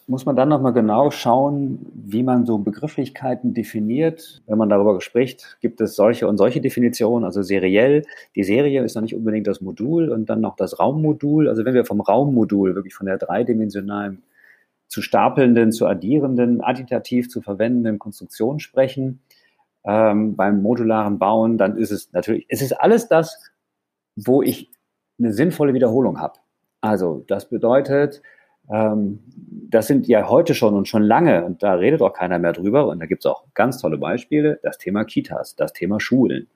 muss 0.05 0.25
man 0.25 0.35
dann 0.35 0.47
nochmal 0.47 0.71
genau 0.71 1.09
schauen, 1.09 1.79
wie 1.93 2.23
man 2.23 2.45
so 2.45 2.59
Begrifflichkeiten 2.59 3.53
definiert. 3.53 4.41
Wenn 4.45 4.57
man 4.59 4.69
darüber 4.69 5.01
spricht, 5.01 5.57
gibt 5.61 5.81
es 5.81 5.95
solche 5.95 6.27
und 6.27 6.37
solche 6.37 6.61
Definitionen, 6.61 7.25
also 7.25 7.41
seriell. 7.41 8.05
Die 8.35 8.43
Serie 8.43 8.83
ist 8.83 8.95
noch 8.95 9.01
nicht 9.01 9.15
unbedingt 9.15 9.47
das 9.47 9.59
Modul 9.59 10.09
und 10.09 10.29
dann 10.29 10.39
noch 10.39 10.55
das 10.55 10.79
Raummodul. 10.79 11.49
Also 11.49 11.65
wenn 11.65 11.73
wir 11.73 11.85
vom 11.85 12.01
Raummodul, 12.01 12.75
wirklich 12.75 12.93
von 12.93 13.07
der 13.07 13.17
dreidimensionalen 13.17 14.21
zu 14.87 15.01
stapelnden, 15.01 15.71
zu 15.71 15.87
addierenden, 15.87 16.61
additiv 16.61 17.29
zu 17.29 17.41
verwendenden 17.41 17.99
Konstruktion 17.99 18.59
sprechen, 18.59 19.19
ähm, 19.87 20.35
beim 20.35 20.61
modularen 20.61 21.17
Bauen, 21.17 21.57
dann 21.57 21.77
ist 21.77 21.91
es 21.91 22.11
natürlich, 22.11 22.45
es 22.49 22.61
ist 22.61 22.73
alles 22.73 23.07
das, 23.07 23.51
wo 24.15 24.41
ich 24.41 24.69
eine 25.17 25.31
sinnvolle 25.31 25.73
Wiederholung 25.73 26.19
habe. 26.19 26.39
Also 26.81 27.23
das 27.27 27.49
bedeutet, 27.49 28.21
ähm, 28.69 29.19
das 29.69 29.87
sind 29.87 30.07
ja 30.07 30.29
heute 30.29 30.53
schon 30.53 30.75
und 30.75 30.87
schon 30.87 31.03
lange, 31.03 31.45
und 31.45 31.63
da 31.63 31.73
redet 31.73 32.01
auch 32.01 32.13
keiner 32.13 32.37
mehr 32.37 32.53
drüber, 32.53 32.87
und 32.87 32.99
da 32.99 33.05
gibt 33.05 33.23
es 33.23 33.31
auch 33.31 33.45
ganz 33.53 33.79
tolle 33.79 33.97
Beispiele, 33.97 34.59
das 34.61 34.77
Thema 34.77 35.05
Kitas, 35.05 35.55
das 35.55 35.73
Thema 35.73 35.99
Schulen, 35.99 36.47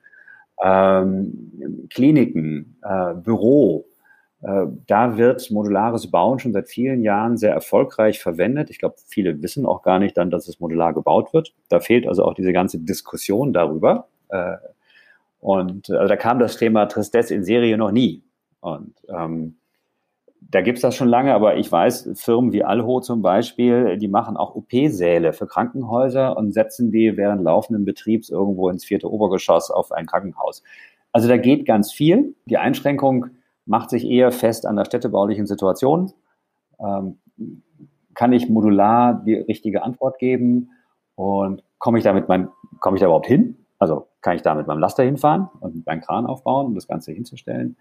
ähm, 0.62 1.88
Kliniken, 1.90 2.76
äh, 2.82 3.14
Büro. 3.14 3.86
Äh, 4.42 4.66
da 4.86 5.16
wird 5.16 5.50
modulares 5.50 6.10
Bauen 6.10 6.38
schon 6.38 6.52
seit 6.52 6.68
vielen 6.68 7.02
Jahren 7.02 7.36
sehr 7.36 7.52
erfolgreich 7.52 8.20
verwendet. 8.20 8.70
Ich 8.70 8.78
glaube, 8.78 8.96
viele 9.06 9.40
wissen 9.42 9.66
auch 9.66 9.82
gar 9.82 9.98
nicht 9.98 10.16
dann, 10.16 10.30
dass 10.30 10.48
es 10.48 10.60
modular 10.60 10.92
gebaut 10.92 11.32
wird. 11.32 11.54
Da 11.68 11.80
fehlt 11.80 12.06
also 12.06 12.24
auch 12.24 12.34
diese 12.34 12.52
ganze 12.52 12.78
Diskussion 12.78 13.52
darüber. 13.52 14.08
Äh, 14.28 14.56
und 15.40 15.90
also 15.90 16.08
da 16.08 16.16
kam 16.16 16.38
das 16.38 16.56
Thema 16.56 16.86
Tristesse 16.86 17.34
in 17.34 17.44
Serie 17.44 17.76
noch 17.76 17.92
nie. 17.92 18.22
Und 18.60 18.94
ähm, 19.08 19.56
da 20.40 20.60
gibt's 20.60 20.82
das 20.82 20.96
schon 20.96 21.08
lange, 21.08 21.34
aber 21.34 21.56
ich 21.56 21.70
weiß, 21.70 22.10
Firmen 22.14 22.52
wie 22.52 22.64
Alho 22.64 23.00
zum 23.00 23.22
Beispiel, 23.22 23.96
die 23.96 24.08
machen 24.08 24.36
auch 24.36 24.54
OP-Säle 24.54 25.32
für 25.32 25.46
Krankenhäuser 25.46 26.36
und 26.36 26.52
setzen 26.52 26.90
die 26.90 27.16
während 27.16 27.42
laufenden 27.42 27.84
Betriebs 27.84 28.28
irgendwo 28.28 28.68
ins 28.68 28.84
vierte 28.84 29.10
Obergeschoss 29.10 29.70
auf 29.70 29.92
ein 29.92 30.06
Krankenhaus. 30.06 30.62
Also 31.12 31.28
da 31.28 31.36
geht 31.36 31.64
ganz 31.64 31.92
viel. 31.92 32.34
Die 32.46 32.58
Einschränkung 32.58 33.26
macht 33.66 33.90
sich 33.90 34.04
eher 34.04 34.32
fest 34.32 34.66
an 34.66 34.76
der 34.76 34.84
städtebaulichen 34.84 35.46
Situation. 35.46 36.12
Ähm, 36.80 37.18
kann 38.14 38.32
ich 38.32 38.48
modular 38.48 39.14
die 39.14 39.34
richtige 39.34 39.82
Antwort 39.82 40.18
geben 40.18 40.70
und 41.14 41.62
komme 41.78 41.98
ich 41.98 42.04
komme 42.04 42.96
ich 42.96 43.00
da 43.00 43.06
überhaupt 43.06 43.26
hin? 43.26 43.56
Also 43.78 44.06
kann 44.20 44.36
ich 44.36 44.42
da 44.42 44.54
mit 44.54 44.66
meinem 44.66 44.78
Laster 44.78 45.02
hinfahren 45.02 45.48
und 45.60 45.84
meinen 45.86 46.00
Kran 46.00 46.26
aufbauen, 46.26 46.66
um 46.66 46.74
das 46.74 46.86
Ganze 46.86 47.12
hinzustellen? 47.12 47.76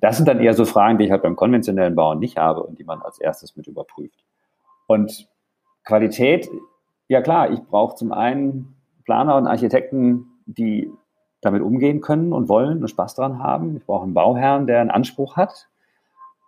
Das 0.00 0.16
sind 0.16 0.28
dann 0.28 0.40
eher 0.40 0.54
so 0.54 0.64
Fragen, 0.64 0.98
die 0.98 1.04
ich 1.04 1.10
halt 1.10 1.22
beim 1.22 1.36
konventionellen 1.36 1.94
Bauen 1.94 2.18
nicht 2.18 2.36
habe 2.36 2.62
und 2.62 2.78
die 2.78 2.84
man 2.84 3.02
als 3.02 3.18
erstes 3.18 3.56
mit 3.56 3.66
überprüft. 3.66 4.24
Und 4.86 5.28
Qualität, 5.84 6.48
ja 7.08 7.22
klar, 7.22 7.50
ich 7.50 7.60
brauche 7.62 7.96
zum 7.96 8.12
einen 8.12 8.76
Planer 9.04 9.36
und 9.36 9.46
Architekten, 9.46 10.26
die 10.46 10.90
damit 11.42 11.60
umgehen 11.60 12.00
können 12.00 12.32
und 12.32 12.48
wollen 12.48 12.80
und 12.80 12.88
Spaß 12.88 13.16
dran 13.16 13.42
haben. 13.42 13.76
Ich 13.76 13.84
brauche 13.84 14.04
einen 14.04 14.14
Bauherrn, 14.14 14.66
der 14.66 14.80
einen 14.80 14.90
Anspruch 14.90 15.36
hat. 15.36 15.68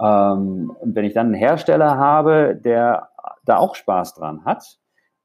Ähm, 0.00 0.74
und 0.80 0.94
wenn 0.94 1.04
ich 1.04 1.12
dann 1.12 1.26
einen 1.26 1.34
Hersteller 1.34 1.98
habe, 1.98 2.58
der 2.64 3.10
da 3.44 3.58
auch 3.58 3.74
Spaß 3.74 4.14
dran 4.14 4.44
hat, 4.44 4.78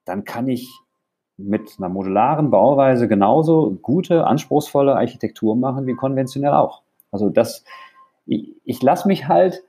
dann 0.06 0.26
kann 0.26 0.48
ich 0.48 0.70
mit 1.38 1.76
einer 1.78 1.88
modularen 1.88 2.50
Bauweise 2.50 3.08
genauso 3.08 3.78
gute, 3.82 4.28
anspruchsvolle 4.28 4.96
Architektur 4.96 5.56
machen 5.56 5.88
wie 5.88 5.94
konventionell 5.94 6.52
auch. 6.52 6.82
Also 7.12 7.30
das, 7.30 7.64
ich, 8.26 8.56
ich 8.66 8.82
lasse 8.82 9.08
mich 9.08 9.28
halt, 9.28 9.64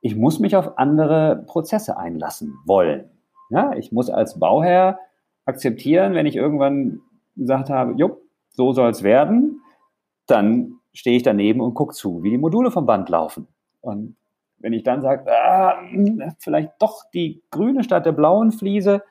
ich 0.00 0.16
muss 0.16 0.40
mich 0.40 0.56
auf 0.56 0.78
andere 0.78 1.44
Prozesse 1.46 1.96
einlassen 1.96 2.58
wollen. 2.64 3.10
Ja, 3.50 3.74
ich 3.74 3.92
muss 3.92 4.10
als 4.10 4.40
Bauherr 4.40 4.98
akzeptieren, 5.44 6.14
wenn 6.14 6.26
ich 6.26 6.36
irgendwann 6.36 7.02
gesagt 7.36 7.70
habe, 7.70 7.92
jupp, 7.92 8.23
so 8.54 8.72
soll 8.72 8.90
es 8.90 9.02
werden, 9.02 9.60
dann 10.26 10.78
stehe 10.92 11.16
ich 11.16 11.22
daneben 11.22 11.60
und 11.60 11.74
gucke 11.74 11.94
zu, 11.94 12.22
wie 12.22 12.30
die 12.30 12.38
Module 12.38 12.70
vom 12.70 12.86
Band 12.86 13.08
laufen. 13.08 13.46
Und 13.80 14.16
wenn 14.58 14.72
ich 14.72 14.82
dann 14.82 15.02
sage, 15.02 15.30
ah, 15.30 15.76
vielleicht 16.38 16.70
doch 16.78 17.04
die 17.12 17.42
grüne 17.50 17.84
statt 17.84 18.06
der 18.06 18.12
blauen 18.12 18.52
Fliese, 18.52 19.02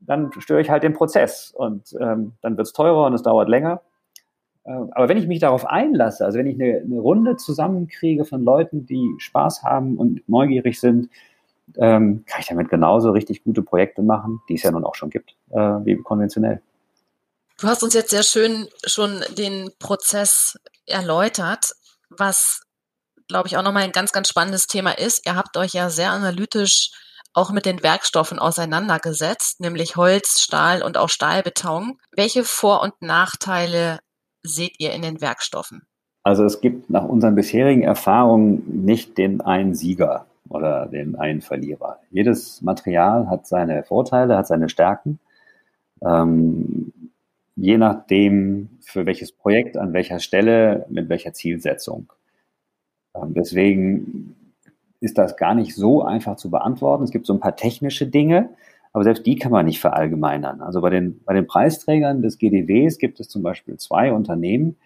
dann 0.00 0.30
störe 0.38 0.60
ich 0.60 0.70
halt 0.70 0.82
den 0.82 0.94
Prozess 0.94 1.52
und 1.56 1.94
ähm, 2.00 2.32
dann 2.40 2.56
wird 2.56 2.66
es 2.66 2.72
teurer 2.72 3.06
und 3.06 3.14
es 3.14 3.22
dauert 3.22 3.48
länger. 3.48 3.82
Ähm, 4.66 4.90
aber 4.92 5.08
wenn 5.08 5.18
ich 5.18 5.26
mich 5.26 5.40
darauf 5.40 5.66
einlasse, 5.66 6.24
also 6.24 6.38
wenn 6.38 6.46
ich 6.46 6.60
eine, 6.60 6.78
eine 6.78 6.98
Runde 6.98 7.36
zusammenkriege 7.36 8.24
von 8.24 8.44
Leuten, 8.44 8.86
die 8.86 9.14
Spaß 9.18 9.62
haben 9.62 9.96
und 9.98 10.26
neugierig 10.28 10.80
sind, 10.80 11.10
ähm, 11.76 12.24
kann 12.26 12.40
ich 12.40 12.46
damit 12.46 12.68
genauso 12.68 13.10
richtig 13.10 13.44
gute 13.44 13.62
Projekte 13.62 14.02
machen, 14.02 14.40
die 14.48 14.54
es 14.54 14.62
ja 14.62 14.70
nun 14.70 14.84
auch 14.84 14.94
schon 14.94 15.10
gibt, 15.10 15.36
äh, 15.50 15.58
wie 15.58 15.96
konventionell. 15.96 16.60
Du 17.60 17.68
hast 17.68 17.82
uns 17.82 17.94
jetzt 17.94 18.10
sehr 18.10 18.22
schön 18.22 18.68
schon 18.84 19.22
den 19.36 19.70
Prozess 19.78 20.58
erläutert, 20.86 21.72
was, 22.10 22.62
glaube 23.28 23.48
ich, 23.48 23.56
auch 23.56 23.62
nochmal 23.62 23.84
ein 23.84 23.92
ganz, 23.92 24.12
ganz 24.12 24.28
spannendes 24.28 24.66
Thema 24.66 24.92
ist. 24.98 25.24
Ihr 25.26 25.36
habt 25.36 25.56
euch 25.56 25.72
ja 25.72 25.88
sehr 25.88 26.10
analytisch 26.10 26.90
auch 27.32 27.50
mit 27.50 27.66
den 27.66 27.82
Werkstoffen 27.82 28.38
auseinandergesetzt, 28.38 29.60
nämlich 29.60 29.96
Holz, 29.96 30.40
Stahl 30.40 30.82
und 30.82 30.96
auch 30.96 31.08
Stahlbeton. 31.08 31.98
Welche 32.12 32.44
Vor- 32.44 32.82
und 32.82 32.94
Nachteile 33.00 33.98
seht 34.42 34.78
ihr 34.78 34.92
in 34.92 35.02
den 35.02 35.20
Werkstoffen? 35.20 35.82
Also 36.22 36.44
es 36.44 36.60
gibt 36.60 36.90
nach 36.90 37.04
unseren 37.04 37.34
bisherigen 37.34 37.82
Erfahrungen 37.82 38.84
nicht 38.84 39.18
den 39.18 39.40
einen 39.40 39.74
Sieger 39.74 40.26
oder 40.48 40.86
den 40.86 41.16
einen 41.16 41.42
Verlierer. 41.42 41.98
Jedes 42.10 42.62
Material 42.62 43.28
hat 43.28 43.46
seine 43.46 43.82
Vorteile, 43.82 44.36
hat 44.36 44.46
seine 44.46 44.68
Stärken. 44.68 45.18
Ähm, 46.02 46.92
je 47.56 47.78
nachdem, 47.78 48.68
für 48.80 49.06
welches 49.06 49.32
Projekt, 49.32 49.76
an 49.76 49.92
welcher 49.92 50.18
Stelle, 50.18 50.86
mit 50.88 51.08
welcher 51.08 51.32
Zielsetzung. 51.32 52.12
Ähm, 53.14 53.34
deswegen 53.34 54.36
ist 55.00 55.18
das 55.18 55.36
gar 55.36 55.54
nicht 55.54 55.74
so 55.74 56.02
einfach 56.02 56.36
zu 56.36 56.50
beantworten. 56.50 57.04
Es 57.04 57.10
gibt 57.10 57.26
so 57.26 57.34
ein 57.34 57.40
paar 57.40 57.56
technische 57.56 58.06
Dinge, 58.06 58.50
aber 58.92 59.04
selbst 59.04 59.26
die 59.26 59.36
kann 59.36 59.52
man 59.52 59.66
nicht 59.66 59.80
verallgemeinern. 59.80 60.60
Also 60.60 60.80
bei 60.80 60.90
den, 60.90 61.20
bei 61.24 61.34
den 61.34 61.46
Preisträgern 61.46 62.22
des 62.22 62.38
GDWs 62.38 62.98
gibt 62.98 63.20
es 63.20 63.28
zum 63.28 63.42
Beispiel 63.42 63.76
zwei 63.76 64.12
Unternehmen, 64.12 64.76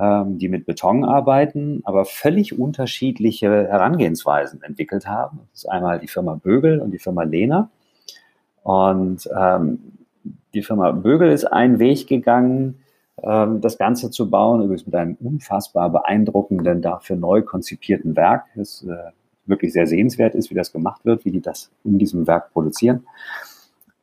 ähm, 0.00 0.38
die 0.38 0.48
mit 0.48 0.66
Beton 0.66 1.04
arbeiten, 1.04 1.82
aber 1.84 2.04
völlig 2.04 2.58
unterschiedliche 2.58 3.68
Herangehensweisen 3.68 4.62
entwickelt 4.62 5.06
haben. 5.06 5.40
Das 5.52 5.64
ist 5.64 5.70
einmal 5.70 5.98
die 6.00 6.08
Firma 6.08 6.34
Bögel 6.34 6.80
und 6.80 6.90
die 6.90 6.98
Firma 6.98 7.22
Lehner. 7.22 7.70
Und 8.62 9.28
ähm, 9.38 9.78
die 10.54 10.62
Firma 10.62 10.90
Bögel 10.92 11.30
ist 11.30 11.44
einen 11.44 11.78
Weg 11.78 12.06
gegangen, 12.06 12.82
ähm, 13.22 13.60
das 13.60 13.78
Ganze 13.78 14.10
zu 14.10 14.30
bauen, 14.30 14.62
übrigens 14.62 14.86
mit 14.86 14.94
einem 14.94 15.16
unfassbar 15.20 15.90
beeindruckenden, 15.90 16.82
dafür 16.82 17.16
neu 17.16 17.42
konzipierten 17.42 18.16
Werk. 18.16 18.46
Das 18.54 18.84
äh, 18.84 19.10
wirklich 19.46 19.72
sehr 19.72 19.86
sehenswert 19.86 20.34
ist, 20.34 20.50
wie 20.50 20.54
das 20.54 20.72
gemacht 20.72 21.04
wird, 21.04 21.24
wie 21.24 21.30
die 21.30 21.40
das 21.40 21.70
in 21.84 21.98
diesem 21.98 22.26
Werk 22.26 22.52
produzieren. 22.52 23.06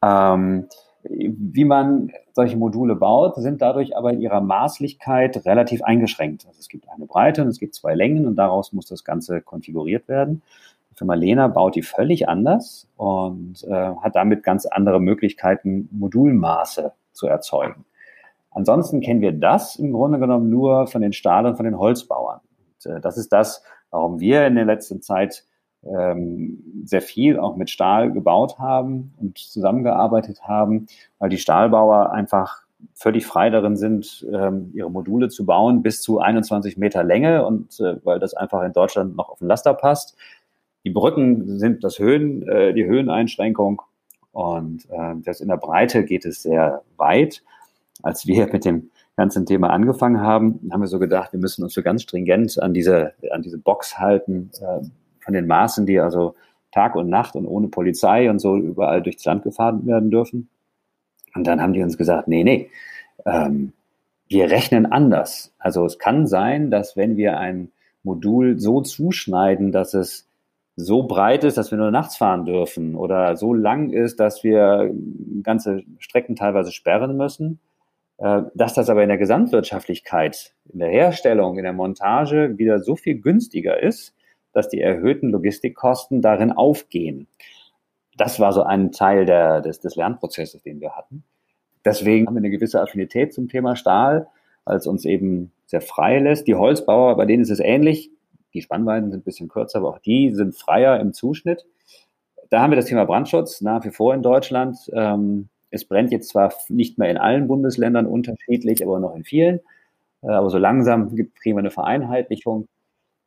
Ähm, 0.04 0.66
wie 1.04 1.64
man 1.64 2.12
solche 2.34 2.58
Module 2.58 2.96
baut, 2.96 3.36
sind 3.36 3.62
dadurch 3.62 3.96
aber 3.96 4.12
in 4.12 4.22
ihrer 4.22 4.42
Maßlichkeit 4.42 5.46
relativ 5.46 5.82
eingeschränkt. 5.82 6.46
Also 6.46 6.60
es 6.60 6.68
gibt 6.68 6.90
eine 6.90 7.06
Breite 7.06 7.42
und 7.42 7.48
es 7.48 7.60
gibt 7.60 7.74
zwei 7.74 7.96
Längen 7.96 8.28
und 8.28 8.36
daraus 8.36 8.74
muss 8.74 8.86
das 8.86 9.04
Ganze 9.04 9.42
konfiguriert 9.42 10.08
werden. 10.08 10.42
Firma 11.00 11.14
Lena 11.14 11.48
baut 11.48 11.76
die 11.76 11.82
völlig 11.82 12.28
anders 12.28 12.88
und 12.98 13.64
äh, 13.64 13.96
hat 14.02 14.16
damit 14.16 14.44
ganz 14.44 14.66
andere 14.66 15.00
Möglichkeiten, 15.00 15.88
Modulmaße 15.92 16.92
zu 17.14 17.28
erzeugen. 17.28 17.86
Ansonsten 18.52 19.00
kennen 19.00 19.22
wir 19.22 19.32
das 19.32 19.78
im 19.78 19.94
Grunde 19.94 20.20
genommen 20.20 20.50
nur 20.50 20.88
von 20.88 21.02
den 21.02 21.14
Stahl- 21.14 21.46
und 21.46 21.56
von 21.56 21.64
den 21.64 21.80
Holzbauern. 21.80 22.42
Und, 22.86 22.92
äh, 22.92 23.00
das 23.00 23.18
ist 23.18 23.30
das, 23.30 23.64
warum 23.92 24.20
wir 24.20 24.46
in 24.46 24.56
der 24.56 24.66
letzten 24.66 25.02
Zeit 25.02 25.46
ähm, 25.84 26.84
sehr 26.84 27.02
viel 27.02 27.40
auch 27.40 27.56
mit 27.56 27.70
Stahl 27.70 28.12
gebaut 28.12 28.60
haben 28.60 29.14
und 29.22 29.38
zusammengearbeitet 29.38 30.44
haben, 30.44 30.88
weil 31.18 31.30
die 31.30 31.38
Stahlbauer 31.38 32.12
einfach 32.12 32.64
völlig 32.94 33.26
frei 33.26 33.50
darin 33.50 33.76
sind, 33.76 34.26
ähm, 34.32 34.72
ihre 34.74 34.92
Module 34.92 35.30
zu 35.30 35.46
bauen 35.46 35.82
bis 35.82 36.02
zu 36.02 36.20
21 36.20 36.78
Meter 36.78 37.04
Länge 37.04 37.46
und 37.46 37.80
äh, 37.80 37.96
weil 38.04 38.20
das 38.20 38.34
einfach 38.34 38.64
in 38.64 38.74
Deutschland 38.74 39.16
noch 39.16 39.30
auf 39.30 39.40
den 39.40 39.48
Laster 39.48 39.74
passt. 39.74 40.18
Die 40.86 40.90
Brücken 40.90 41.60
sind 41.60 41.84
das 41.84 42.00
Höhen, 42.00 42.48
äh, 42.48 42.74
die 42.74 42.86
Höheneinschränkung 42.86 43.82
und 44.32 44.86
äh, 44.90 45.16
das 45.24 45.42
in 45.42 45.50
der 45.50 45.58
Breite 45.58 46.06
geht 46.06 46.26
es 46.26 46.42
sehr 46.42 46.84
weit. 46.98 47.44
Als 48.02 48.26
wir 48.28 48.48
mit 48.52 48.64
dem 48.64 48.92
ganzen 49.18 49.46
Thema 49.46 49.72
angefangen 49.72 50.22
haben, 50.22 50.70
haben 50.72 50.82
wir 50.82 50.88
so 50.88 51.00
gedacht, 51.00 51.34
wir 51.34 51.40
müssen 51.40 51.64
uns 51.64 51.74
so 51.74 51.82
ganz 51.82 52.04
stringent 52.04 52.62
an 52.62 52.74
diese, 52.74 53.14
an 53.32 53.42
diese 53.42 53.58
Box 53.58 54.00
halten, 54.00 54.52
äh, 54.62 54.86
von 55.20 55.34
den 55.34 55.48
Maßen, 55.48 55.86
die 55.86 56.00
also 56.00 56.36
Tag 56.72 56.96
und 56.96 57.10
Nacht 57.10 57.36
und 57.36 57.46
ohne 57.46 57.68
Polizei 57.68 58.30
und 58.30 58.40
so 58.40 58.56
überall 58.56 59.02
durchs 59.02 59.26
Land 59.26 59.44
gefahren 59.44 59.86
werden 59.86 60.10
dürfen. 60.12 60.50
Und 61.36 61.46
dann 61.46 61.62
haben 61.62 61.74
die 61.74 61.84
uns 61.84 61.98
gesagt, 61.98 62.28
nee, 62.28 62.44
nee, 62.44 62.70
ähm, 63.26 63.74
wir 64.28 64.50
rechnen 64.52 64.86
anders. 64.86 65.54
Also 65.60 65.86
es 65.86 66.00
kann 66.00 66.28
sein, 66.28 66.72
dass 66.72 66.96
wenn 66.96 67.18
wir 67.18 67.38
ein 67.38 67.72
Modul 68.04 68.60
so 68.60 68.82
zuschneiden, 68.82 69.72
dass 69.72 69.94
es 69.94 70.29
so 70.80 71.04
breit 71.04 71.44
ist, 71.44 71.58
dass 71.58 71.72
wir 71.72 71.78
nur 71.78 71.92
nachts 71.92 72.16
fahren 72.16 72.46
dürfen 72.46 72.96
oder 72.96 73.36
so 73.36 73.54
lang 73.54 73.90
ist, 73.90 74.20
dass 74.20 74.44
wir 74.44 74.94
ganze 75.44 75.84
Strecken 76.00 76.36
teilweise 76.36 76.72
sperren 76.72 77.18
müssen, 77.18 77.60
äh, 78.18 78.44
dass 78.56 78.74
das 78.74 78.90
aber 78.90 79.04
in 79.04 79.10
der 79.10 79.18
Gesamtwirtschaftlichkeit, 79.18 80.54
in 80.72 80.80
der 80.80 80.90
Herstellung, 80.90 81.58
in 81.58 81.64
der 81.64 81.74
Montage 81.74 82.58
wieder 82.58 82.80
so 82.80 82.96
viel 82.96 83.20
günstiger 83.20 83.82
ist, 83.82 84.16
dass 84.54 84.70
die 84.70 84.80
erhöhten 84.80 85.30
Logistikkosten 85.30 86.22
darin 86.22 86.52
aufgehen. 86.52 87.28
Das 88.18 88.40
war 88.40 88.54
so 88.54 88.64
ein 88.64 88.92
Teil 88.92 89.26
der, 89.26 89.62
des, 89.62 89.80
des 89.80 89.96
Lernprozesses, 89.96 90.64
den 90.64 90.80
wir 90.82 90.96
hatten. 90.96 91.24
Deswegen 91.86 92.28
haben 92.28 92.36
wir 92.36 92.40
eine 92.40 92.50
gewisse 92.50 92.82
Affinität 92.82 93.34
zum 93.34 93.48
Thema 93.48 93.76
Stahl, 93.76 94.28
es 94.66 94.88
uns 94.88 95.04
eben 95.04 95.52
sehr 95.66 95.82
frei 95.82 96.20
lässt. 96.20 96.48
Die 96.48 96.56
Holzbauer, 96.56 97.18
bei 97.18 97.26
denen 97.26 97.42
ist 97.42 97.50
es 97.50 97.60
ähnlich. 97.60 98.12
Die 98.54 98.62
Spannweiten 98.62 99.12
sind 99.12 99.22
ein 99.22 99.24
bisschen 99.24 99.48
kürzer, 99.48 99.80
aber 99.80 99.90
auch 99.90 100.00
die 100.00 100.34
sind 100.34 100.56
freier 100.56 101.00
im 101.00 101.14
Zuschnitt. 101.14 101.66
Da 102.50 102.62
haben 102.62 102.72
wir 102.72 102.78
das 102.78 102.86
Thema 102.86 103.06
Brandschutz 103.06 103.62
nach 103.62 103.84
wie 103.86 103.92
vor 103.92 104.14
in 104.14 104.24
Deutschland. 104.24 104.78
Ähm, 104.94 105.50
es 105.72 105.86
brennt 105.86 106.12
jetzt 106.12 106.30
zwar 106.30 106.54
nicht 106.68 106.98
mehr 106.98 107.12
in 107.12 107.18
allen 107.18 107.48
Bundesländern 107.48 108.08
unterschiedlich, 108.08 108.84
aber 108.84 109.00
noch 109.00 109.16
in 109.16 109.24
vielen. 109.24 109.60
Äh, 110.24 110.32
aber 110.32 110.50
so 110.50 110.58
langsam 110.58 111.10
kriegen 111.10 111.56
wir 111.56 111.60
eine 111.60 111.72
Vereinheitlichung. 111.72 112.68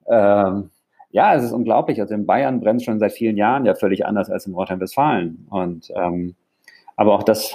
Ähm, 0.06 0.70
ja, 1.10 1.34
es 1.34 1.44
ist 1.44 1.52
unglaublich. 1.52 2.00
Also 2.00 2.14
in 2.14 2.26
Bayern 2.26 2.60
brennt 2.60 2.80
es 2.80 2.84
schon 2.84 2.98
seit 2.98 3.12
vielen 3.12 3.36
Jahren 3.36 3.64
ja 3.64 3.74
völlig 3.74 4.06
anders 4.06 4.30
als 4.30 4.46
in 4.46 4.52
Nordrhein-Westfalen. 4.52 5.46
Und 5.50 5.92
ähm, 5.94 6.34
aber 6.96 7.14
auch 7.14 7.22
das 7.22 7.54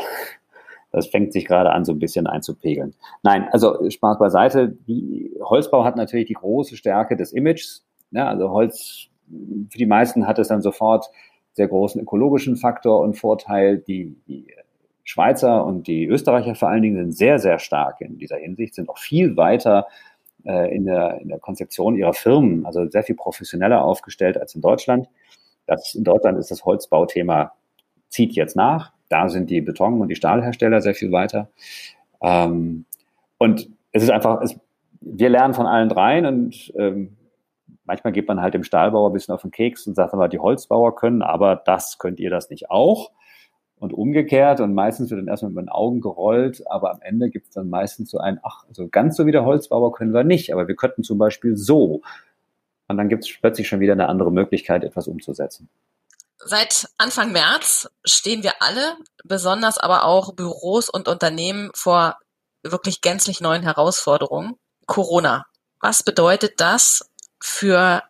das 0.97 1.07
fängt 1.07 1.31
sich 1.31 1.45
gerade 1.45 1.71
an, 1.71 1.85
so 1.85 1.93
ein 1.93 1.99
bisschen 1.99 2.27
einzupegeln. 2.27 2.93
Nein, 3.23 3.47
also 3.51 3.89
Spaß 3.89 4.19
beiseite. 4.19 4.69
Die 4.87 5.31
Holzbau 5.41 5.83
hat 5.83 5.95
natürlich 5.95 6.27
die 6.27 6.33
große 6.33 6.75
Stärke 6.75 7.15
des 7.15 7.31
Images. 7.31 7.85
Ja, 8.11 8.27
also 8.27 8.49
Holz, 8.49 9.07
für 9.69 9.77
die 9.77 9.85
meisten 9.85 10.27
hat 10.27 10.39
es 10.39 10.47
dann 10.47 10.61
sofort 10.61 11.09
sehr 11.53 11.67
großen 11.67 12.01
ökologischen 12.01 12.55
Faktor 12.55 13.01
und 13.01 13.15
Vorteil. 13.15 13.77
Die, 13.79 14.15
die 14.27 14.47
Schweizer 15.03 15.65
und 15.65 15.87
die 15.87 16.05
Österreicher 16.05 16.55
vor 16.55 16.69
allen 16.69 16.81
Dingen 16.81 16.97
sind 16.97 17.11
sehr, 17.15 17.39
sehr 17.39 17.59
stark 17.59 18.01
in 18.01 18.17
dieser 18.17 18.37
Hinsicht, 18.37 18.75
sind 18.75 18.89
auch 18.89 18.97
viel 18.97 19.37
weiter 19.37 19.87
äh, 20.45 20.75
in, 20.75 20.85
der, 20.85 21.21
in 21.21 21.29
der 21.29 21.39
Konzeption 21.39 21.95
ihrer 21.95 22.13
Firmen, 22.13 22.65
also 22.65 22.89
sehr 22.89 23.03
viel 23.03 23.15
professioneller 23.15 23.83
aufgestellt 23.83 24.37
als 24.37 24.55
in 24.55 24.61
Deutschland. 24.61 25.07
Das, 25.65 25.95
in 25.95 26.03
Deutschland 26.03 26.37
ist 26.37 26.51
das 26.51 26.65
Holzbauthema 26.65 27.53
zieht 28.09 28.33
jetzt 28.33 28.55
nach. 28.55 28.93
Da 29.09 29.29
sind 29.29 29.49
die 29.49 29.61
Beton- 29.61 30.01
und 30.01 30.09
die 30.09 30.15
Stahlhersteller 30.15 30.81
sehr 30.81 30.95
viel 30.95 31.11
weiter. 31.11 31.49
Ähm, 32.21 32.85
und 33.37 33.69
es 33.91 34.03
ist 34.03 34.11
einfach, 34.11 34.41
es, 34.41 34.59
wir 35.01 35.29
lernen 35.29 35.53
von 35.53 35.65
allen 35.65 35.89
dreien 35.89 36.25
und 36.25 36.73
ähm, 36.77 37.17
manchmal 37.85 38.13
geht 38.13 38.27
man 38.27 38.41
halt 38.41 38.53
dem 38.53 38.63
Stahlbauer 38.63 39.09
ein 39.09 39.13
bisschen 39.13 39.33
auf 39.33 39.41
den 39.41 39.51
Keks 39.51 39.87
und 39.87 39.95
sagt 39.95 40.13
aber, 40.13 40.27
die 40.27 40.39
Holzbauer 40.39 40.95
können, 40.95 41.21
aber 41.21 41.55
das 41.55 41.97
könnt 41.97 42.19
ihr 42.19 42.29
das 42.29 42.49
nicht 42.49 42.69
auch. 42.69 43.11
Und 43.79 43.93
umgekehrt, 43.93 44.59
und 44.59 44.73
meistens 44.73 45.11
wird 45.11 45.21
dann 45.21 45.27
erstmal 45.27 45.51
mit 45.51 45.65
den 45.65 45.69
Augen 45.69 46.01
gerollt, 46.01 46.63
aber 46.67 46.91
am 46.91 47.01
Ende 47.01 47.29
gibt 47.29 47.47
es 47.47 47.53
dann 47.53 47.69
meistens 47.69 48.09
so 48.09 48.17
ein, 48.17 48.39
ach, 48.41 48.65
also 48.67 48.87
ganz 48.87 49.15
so 49.15 49.27
wie 49.27 49.31
der 49.31 49.45
Holzbauer 49.45 49.91
können 49.91 50.13
wir 50.13 50.23
nicht, 50.23 50.51
aber 50.51 50.67
wir 50.67 50.75
könnten 50.75 51.03
zum 51.03 51.19
Beispiel 51.19 51.55
so. 51.55 52.01
Und 52.87 52.97
dann 52.97 53.07
gibt 53.07 53.25
es 53.25 53.37
plötzlich 53.39 53.67
schon 53.67 53.79
wieder 53.79 53.93
eine 53.93 54.09
andere 54.09 54.31
Möglichkeit, 54.31 54.83
etwas 54.83 55.07
umzusetzen. 55.07 55.69
Seit 56.39 56.87
Anfang 56.97 57.31
März 57.31 57.89
stehen 58.05 58.43
wir 58.43 58.61
alle, 58.61 58.97
besonders 59.23 59.77
aber 59.77 60.03
auch 60.03 60.33
Büros 60.33 60.89
und 60.89 61.07
Unternehmen 61.07 61.71
vor 61.73 62.17
wirklich 62.63 63.01
gänzlich 63.01 63.41
neuen 63.41 63.63
Herausforderungen. 63.63 64.55
Corona. 64.85 65.45
Was 65.79 66.03
bedeutet 66.03 66.59
das 66.59 67.09
für 67.39 68.03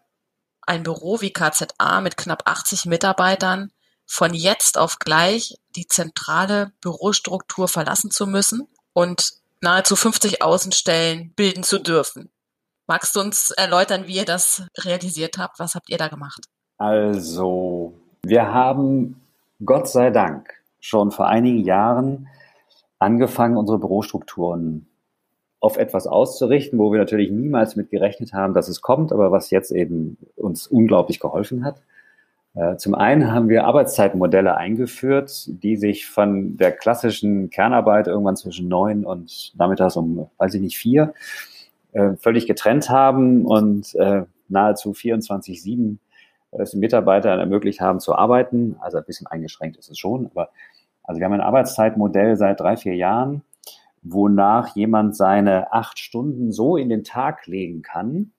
ein 0.62 0.84
Büro 0.84 1.22
wie 1.22 1.34
KZA 1.34 2.02
mit 2.02 2.18
knapp 2.18 2.44
80 2.46 2.86
Mitarbeitern, 2.86 3.72
von 4.06 4.34
jetzt 4.34 4.78
auf 4.78 5.00
gleich 5.00 5.58
die 5.76 5.88
zentrale 5.88 6.72
Bürostruktur 6.82 7.68
verlassen 7.68 8.12
zu 8.12 8.28
müssen 8.28 8.68
und 8.94 9.34
nahezu 9.62 9.96
50 9.96 10.42
Außenstellen 10.42 11.34
bilden 11.34 11.64
zu 11.64 11.80
dürfen? 11.80 12.32
Magst 12.86 13.16
du 13.16 13.20
uns 13.20 13.52
erläutern, 13.52 14.08
wie 14.08 14.16
ihr 14.16 14.26
das 14.26 14.64
realisiert 14.78 15.38
habt? 15.38 15.60
Was 15.60 15.76
habt 15.76 15.90
ihr 15.90 15.98
da 15.98 16.08
gemacht? 16.08 16.46
Also, 16.78 18.00
wir 18.28 18.54
haben 18.54 19.22
Gott 19.64 19.88
sei 19.88 20.10
Dank 20.10 20.50
schon 20.80 21.12
vor 21.12 21.28
einigen 21.28 21.64
Jahren 21.64 22.28
angefangen, 23.00 23.58
unsere 23.58 23.80
Bürostrukturen 23.80 24.88
auf 25.60 25.78
etwas 25.78 26.08
auszurichten, 26.08 26.78
wo 26.78 26.92
wir 26.92 27.00
natürlich 27.00 27.32
niemals 27.32 27.76
mit 27.76 27.90
gerechnet 27.90 28.34
haben, 28.34 28.54
dass 28.54 28.68
es 28.68 28.82
kommt, 28.82 29.12
aber 29.12 29.32
was 29.32 29.50
jetzt 29.50 29.72
eben 29.72 30.18
uns 30.36 30.68
unglaublich 30.68 31.20
geholfen 31.20 31.66
hat. 31.66 31.82
Äh, 32.54 32.78
zum 32.78 32.96
einen 32.96 33.32
haben 33.32 33.50
wir 33.50 33.66
Arbeitszeitmodelle 33.66 34.56
eingeführt, 34.56 35.48
die 35.48 35.78
sich 35.78 36.08
von 36.08 36.58
der 36.58 36.72
klassischen 36.72 37.50
Kernarbeit 37.50 38.08
irgendwann 38.08 38.36
zwischen 38.36 38.68
neun 38.68 39.06
und 39.06 39.54
nachmittags 39.58 39.96
um, 39.96 40.30
weiß 40.38 40.54
ich 40.54 40.62
nicht, 40.62 40.78
vier, 40.78 41.14
äh, 41.94 42.14
völlig 42.18 42.46
getrennt 42.46 42.90
haben 42.90 43.46
und 43.46 43.96
äh, 43.96 44.24
nahezu 44.50 44.92
24-7 44.92 45.98
es 46.60 46.72
den 46.72 46.80
Mitarbeitern 46.80 47.40
ermöglicht 47.40 47.82
haben 47.82 48.00
zu 48.00 48.16
arbeiten. 48.16 48.76
Also 48.80 48.98
ein 48.98 49.06
bisschen 49.06 49.28
eingeschränkt 49.28 49.78
ist 49.78 49.90
es 49.90 49.98
schon, 49.98 50.28
aber 50.28 50.50
also 51.04 51.20
wir 51.20 51.26
haben 51.26 51.34
ein 51.34 51.42
Arbeitszeitmodell 51.42 52.36
seit 52.36 52.60
drei, 52.60 52.76
vier 52.76 52.96
Jahren, 52.96 53.44
wonach 54.02 54.76
jemand 54.76 55.16
seine 55.16 55.72
acht 55.72 56.00
Stunden 56.00 56.52
so 56.52 56.78
in 56.78 56.90
den 56.90 57.04
Tag 57.04 57.48
legen 57.48 57.82
kann, 57.82 58.32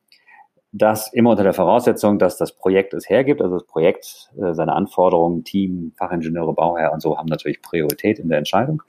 dass 0.72 1.12
immer 1.12 1.30
unter 1.30 1.44
der 1.44 1.54
Voraussetzung, 1.54 2.18
dass 2.18 2.36
das 2.36 2.52
Projekt 2.52 2.92
es 2.92 3.08
hergibt, 3.08 3.40
also 3.40 3.54
das 3.54 3.66
Projekt, 3.66 4.30
äh, 4.38 4.52
seine 4.52 4.74
Anforderungen, 4.74 5.44
Team, 5.44 5.92
Fachingenieure, 5.96 6.52
Bauherr 6.52 6.92
und 6.92 7.00
so 7.00 7.16
haben 7.16 7.28
natürlich 7.28 7.62
Priorität 7.62 8.18
in 8.18 8.28
der 8.28 8.38
Entscheidung. 8.38 8.82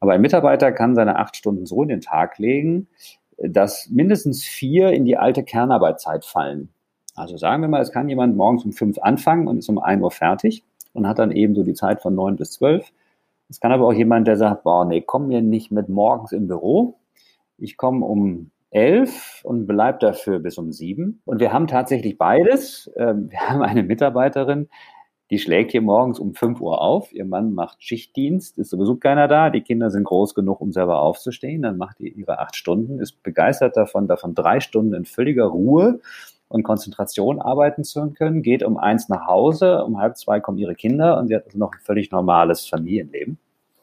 Aber 0.00 0.12
ein 0.12 0.20
Mitarbeiter 0.20 0.70
kann 0.70 0.94
seine 0.94 1.16
acht 1.16 1.36
Stunden 1.36 1.66
so 1.66 1.82
in 1.82 1.88
den 1.88 2.00
Tag 2.00 2.38
legen, 2.38 2.86
dass 3.36 3.88
mindestens 3.88 4.44
vier 4.44 4.90
in 4.90 5.04
die 5.04 5.16
alte 5.16 5.42
Kernarbeitszeit 5.42 6.24
fallen. 6.24 6.68
Also 7.18 7.36
sagen 7.36 7.62
wir 7.62 7.68
mal, 7.68 7.82
es 7.82 7.92
kann 7.92 8.08
jemand 8.08 8.36
morgens 8.36 8.64
um 8.64 8.72
fünf 8.72 8.98
anfangen 8.98 9.48
und 9.48 9.58
ist 9.58 9.68
um 9.68 9.78
ein 9.78 10.02
Uhr 10.02 10.10
fertig 10.10 10.64
und 10.92 11.06
hat 11.06 11.18
dann 11.18 11.30
eben 11.30 11.54
so 11.54 11.62
die 11.62 11.74
Zeit 11.74 12.00
von 12.00 12.14
neun 12.14 12.36
bis 12.36 12.52
zwölf. 12.52 12.92
Es 13.48 13.60
kann 13.60 13.72
aber 13.72 13.86
auch 13.86 13.92
jemand, 13.92 14.26
der 14.26 14.36
sagt, 14.36 14.62
boah, 14.62 14.84
nee, 14.84 15.00
komm 15.00 15.28
mir 15.28 15.42
nicht 15.42 15.70
mit 15.70 15.88
morgens 15.88 16.32
im 16.32 16.48
Büro. 16.48 16.98
Ich 17.56 17.76
komme 17.76 18.04
um 18.04 18.50
elf 18.70 19.40
und 19.44 19.66
bleib 19.66 20.00
dafür 20.00 20.38
bis 20.38 20.58
um 20.58 20.72
sieben. 20.72 21.22
Und 21.24 21.40
wir 21.40 21.52
haben 21.52 21.66
tatsächlich 21.66 22.18
beides. 22.18 22.90
Ähm, 22.96 23.30
wir 23.30 23.40
haben 23.40 23.62
eine 23.62 23.82
Mitarbeiterin, 23.82 24.68
die 25.30 25.38
schlägt 25.38 25.72
hier 25.72 25.82
morgens 25.82 26.18
um 26.18 26.34
fünf 26.34 26.60
Uhr 26.60 26.80
auf. 26.80 27.12
Ihr 27.12 27.24
Mann 27.24 27.52
macht 27.52 27.82
Schichtdienst, 27.82 28.58
ist 28.58 28.70
sowieso 28.70 28.96
keiner 28.96 29.28
da. 29.28 29.50
Die 29.50 29.60
Kinder 29.60 29.90
sind 29.90 30.04
groß 30.04 30.34
genug, 30.34 30.60
um 30.60 30.72
selber 30.72 31.00
aufzustehen. 31.00 31.62
Dann 31.62 31.76
macht 31.76 32.00
ihr 32.00 32.14
ihre 32.14 32.38
acht 32.38 32.56
Stunden, 32.56 32.98
ist 32.98 33.22
begeistert 33.22 33.76
davon, 33.76 34.08
davon 34.08 34.34
drei 34.34 34.60
Stunden 34.60 34.94
in 34.94 35.04
völliger 35.04 35.46
Ruhe 35.46 36.00
und 36.48 36.62
Konzentration 36.62 37.40
arbeiten 37.40 37.84
zu 37.84 38.10
können, 38.10 38.42
geht 38.42 38.62
um 38.62 38.76
eins 38.78 39.08
nach 39.08 39.26
Hause, 39.26 39.84
um 39.84 40.00
halb 40.00 40.16
zwei 40.16 40.40
kommen 40.40 40.58
ihre 40.58 40.74
Kinder 40.74 41.18
und 41.18 41.28
sie 41.28 41.36
hat 41.36 41.46
also 41.46 41.58
noch 41.58 41.72
ein 41.72 41.80
völlig 41.82 42.10
normales 42.10 42.66
Familienleben 42.66 43.38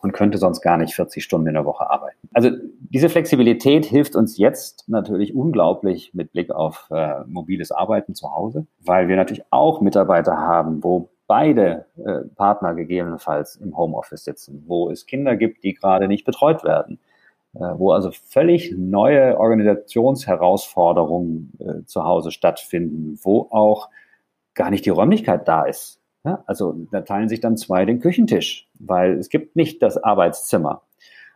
und 0.06 0.12
könnte 0.12 0.38
sonst 0.38 0.62
gar 0.62 0.78
nicht 0.78 0.94
40 0.94 1.24
Stunden 1.24 1.48
in 1.48 1.56
der 1.56 1.66
Woche 1.66 1.90
arbeiten. 1.90 2.18
Also 2.34 2.52
diese 2.80 3.10
Flexibilität 3.10 3.86
hilft 3.86 4.16
uns 4.16 4.38
jetzt 4.38 4.88
natürlich 4.88 5.36
unglaublich 5.36 6.14
mit 6.14 6.32
Blick 6.32 6.52
auf 6.52 6.88
äh, 6.92 7.24
mobiles 7.26 7.72
Arbeiten 7.72 8.14
zu 8.14 8.32
Hause, 8.32 8.68
weil 8.82 9.08
wir 9.08 9.16
natürlich 9.16 9.44
auch 9.50 9.82
Mitarbeiter 9.82 10.38
haben, 10.38 10.84
wo 10.84 11.10
beide 11.28 11.86
äh, 11.98 12.20
Partner 12.36 12.76
gegebenenfalls 12.76 13.56
im 13.56 13.76
Homeoffice 13.76 14.24
sitzen, 14.24 14.64
wo 14.68 14.92
es 14.92 15.08
Kinder 15.08 15.36
gibt, 15.36 15.64
die 15.64 15.74
gerade 15.74 16.08
nicht 16.08 16.24
betreut 16.24 16.64
werden, 16.64 17.00
wo 17.56 17.92
also 17.92 18.12
völlig 18.12 18.76
neue 18.78 19.40
Organisationsherausforderungen 19.40 21.54
äh, 21.60 21.84
zu 21.86 22.04
Hause 22.04 22.30
stattfinden, 22.32 23.18
wo 23.24 23.48
auch 23.50 23.90
gar 24.54 24.70
nicht 24.70 24.86
die 24.86 24.92
Räumlichkeit 24.92 25.48
da 25.48 25.64
ist. 25.64 26.00
Also 26.48 26.76
da 26.92 27.02
teilen 27.02 27.30
sich 27.30 27.40
dann 27.40 27.56
zwei 27.56 27.86
den 27.86 28.00
Küchentisch, 28.00 28.68
weil 28.80 29.20
es 29.20 29.30
gibt 29.30 29.56
nicht 29.56 29.84
das 29.84 30.04
Arbeitszimmer. 30.04 30.82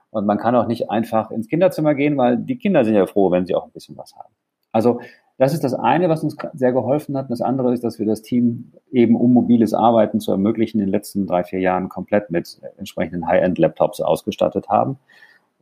Und 0.09 0.25
man 0.25 0.39
kann 0.39 0.55
auch 0.55 0.65
nicht 0.65 0.89
einfach 0.89 1.29
ins 1.29 1.47
Kinderzimmer 1.47 1.93
gehen, 1.93 2.17
weil 2.17 2.37
die 2.37 2.57
Kinder 2.57 2.83
sind 2.83 2.95
ja 2.95 3.05
froh, 3.05 3.29
wenn 3.29 3.45
sie 3.45 3.53
auch 3.53 3.65
ein 3.65 3.71
bisschen 3.71 3.95
was 3.97 4.15
haben. 4.15 4.33
Also 4.71 4.99
das 5.37 5.53
ist 5.53 5.63
das 5.63 5.75
eine, 5.75 6.09
was 6.09 6.23
uns 6.23 6.35
sehr 6.53 6.73
geholfen 6.73 7.15
hat. 7.15 7.25
Und 7.25 7.31
das 7.31 7.41
andere 7.41 7.71
ist, 7.71 7.83
dass 7.83 7.99
wir 7.99 8.07
das 8.07 8.23
Team 8.23 8.71
eben, 8.91 9.15
um 9.15 9.31
mobiles 9.31 9.75
Arbeiten 9.75 10.19
zu 10.19 10.31
ermöglichen, 10.31 10.79
in 10.79 10.87
den 10.87 10.91
letzten 10.91 11.27
drei, 11.27 11.43
vier 11.43 11.59
Jahren 11.59 11.87
komplett 11.87 12.31
mit 12.31 12.59
entsprechenden 12.77 13.27
High-End-Laptops 13.27 14.01
ausgestattet 14.01 14.69
haben 14.69 14.97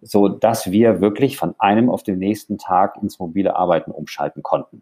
so 0.01 0.27
dass 0.27 0.71
wir 0.71 1.01
wirklich 1.01 1.37
von 1.37 1.55
einem 1.59 1.89
auf 1.89 2.03
den 2.03 2.19
nächsten 2.19 2.57
Tag 2.57 2.97
ins 3.01 3.19
mobile 3.19 3.55
Arbeiten 3.55 3.91
umschalten 3.91 4.43
konnten. 4.43 4.81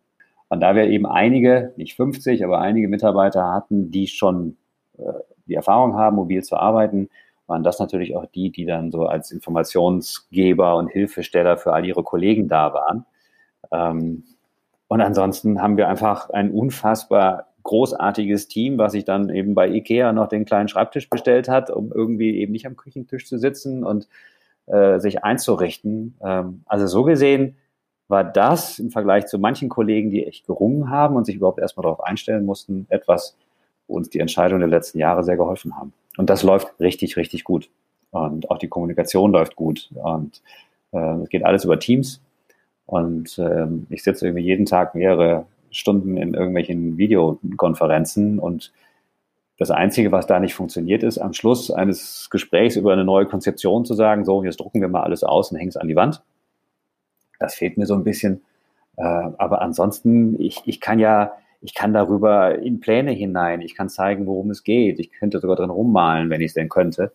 Und 0.50 0.60
da 0.60 0.76
wir 0.76 0.86
eben 0.86 1.06
einige, 1.06 1.74
nicht 1.78 1.96
50, 1.96 2.44
aber 2.44 2.60
einige 2.60 2.88
Mitarbeiter 2.88 3.52
hatten, 3.52 3.92
die 3.92 4.08
schon 4.08 4.58
äh, 4.98 5.04
die 5.48 5.56
Erfahrung 5.56 5.96
haben, 5.96 6.16
mobil 6.16 6.44
zu 6.44 6.58
arbeiten 6.58 7.10
waren 7.48 7.64
das 7.64 7.80
natürlich 7.80 8.16
auch 8.16 8.26
die, 8.26 8.52
die 8.52 8.66
dann 8.66 8.92
so 8.92 9.06
als 9.06 9.32
Informationsgeber 9.32 10.76
und 10.76 10.88
Hilfesteller 10.88 11.58
für 11.58 11.74
all 11.74 11.86
ihre 11.86 12.04
Kollegen 12.04 12.48
da 12.48 12.74
waren. 12.74 13.06
Ähm, 13.72 14.24
und 14.88 15.02
ansonsten 15.02 15.62
haben 15.62 15.78
wir 15.78 15.88
einfach 15.88 16.30
ein 16.30 16.52
unfassbar 16.52 17.48
großartiges 17.64 18.48
Team, 18.48 18.78
was 18.78 18.92
sich 18.92 19.06
dann 19.06 19.30
eben 19.30 19.56
bei 19.56 19.68
Ikea 19.68 20.14
noch 20.14 20.28
den 20.28 20.46
kleinen 20.46 20.68
Schreibtisch 20.68 21.10
bestellt 21.10 21.50
hat, 21.50 21.72
um 21.72 21.92
irgendwie 21.92 22.38
eben 22.38 22.52
nicht 22.52 22.68
am 22.68 22.76
Küchentisch 22.76 23.28
zu 23.28 23.40
sitzen 23.40 23.84
und 23.84 24.08
äh, 24.68 25.00
sich 25.00 25.24
einzurichten. 25.24 26.16
Ähm, 26.22 26.64
also 26.66 26.88
so 26.88 27.04
gesehen 27.04 27.56
war 28.08 28.24
das 28.24 28.80
im 28.80 28.92
Vergleich 28.92 29.26
zu 29.26 29.40
manchen 29.40 29.70
Kollegen, 29.70 30.12
die 30.12 30.26
echt 30.26 30.46
gerungen 30.46 30.90
haben 30.90 31.16
und 31.16 31.26
sich 31.26 31.36
überhaupt 31.36 31.60
erstmal 31.60 31.84
darauf 31.84 32.04
einstellen 32.04 32.46
mussten, 32.46 32.86
etwas, 32.90 33.36
wo 33.88 33.96
uns 33.96 34.10
die 34.10 34.20
Entscheidungen 34.20 34.62
der 34.62 34.70
letzten 34.70 35.00
Jahre 35.00 35.24
sehr 35.24 35.38
geholfen 35.38 35.78
haben. 35.78 35.94
Und 36.18 36.30
das 36.30 36.44
läuft 36.44 36.80
richtig, 36.80 37.18
richtig 37.18 37.44
gut. 37.44 37.70
Und 38.12 38.50
auch 38.50 38.58
die 38.58 38.68
Kommunikation 38.68 39.32
läuft 39.32 39.56
gut. 39.56 39.90
Und 39.94 40.42
äh, 40.92 41.22
es 41.24 41.30
geht 41.30 41.44
alles 41.44 41.66
über 41.66 41.80
Teams. 41.80 42.22
Und 42.86 43.38
ähm, 43.40 43.88
ich 43.90 44.04
sitze 44.04 44.28
irgendwie 44.28 44.46
jeden 44.46 44.66
Tag 44.66 44.96
mehrere 44.96 45.46
Stunden 45.72 46.16
in 46.18 46.34
irgendwelchen 46.34 46.98
Videokonferenzen 46.98 48.40
und 48.40 48.72
das 49.58 49.72
Einzige, 49.72 50.12
was 50.12 50.28
da 50.28 50.40
nicht 50.40 50.54
funktioniert, 50.54 51.04
ist, 51.04 51.18
am 51.18 51.34
Schluss 51.34 51.72
eines 51.72 52.30
Gesprächs 52.30 52.76
über 52.76 52.92
eine 52.92 53.06
neue 53.06 53.26
Konzeption 53.26 53.86
zu 53.86 53.94
sagen, 53.94 54.26
so, 54.26 54.44
jetzt 54.44 54.60
drucken 54.60 54.82
wir 54.82 54.90
mal 54.90 55.04
alles 55.04 55.24
aus 55.24 55.52
und 55.52 55.58
hängen 55.58 55.70
es 55.70 55.78
an 55.78 55.88
die 55.88 55.96
Wand. 55.96 56.22
Das 57.40 57.56
fehlt 57.56 57.78
mir 57.78 57.86
so 57.86 57.94
ein 57.94 58.04
bisschen. 58.04 58.42
Äh, 58.98 59.04
aber 59.04 59.62
ansonsten, 59.62 60.40
ich, 60.42 60.62
ich 60.66 60.82
kann 60.82 61.00
ja, 61.00 61.34
ich 61.62 61.74
kann 61.74 61.94
darüber 61.94 62.60
in 62.60 62.80
Pläne 62.80 63.12
hinein, 63.12 63.62
ich 63.62 63.76
kann 63.76 63.90
zeigen, 63.90 64.26
worum 64.26 64.52
es 64.52 64.64
geht. 64.64 65.00
Ich 65.00 65.12
könnte 65.12 65.40
sogar 65.40 65.56
drin 65.56 65.70
rummalen, 65.70 66.30
wenn 66.30 66.42
ich 66.42 66.48
es 66.48 66.54
denn 66.54 66.70
könnte. 66.70 67.14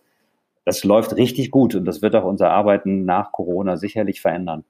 Das 0.64 0.82
läuft 0.82 1.16
richtig 1.16 1.50
gut 1.50 1.74
und 1.74 1.84
das 1.84 2.00
wird 2.00 2.14
auch 2.14 2.24
unser 2.24 2.50
Arbeiten 2.50 3.04
nach 3.04 3.32
Corona 3.32 3.76
sicherlich 3.76 4.20
verändern. 4.20 4.64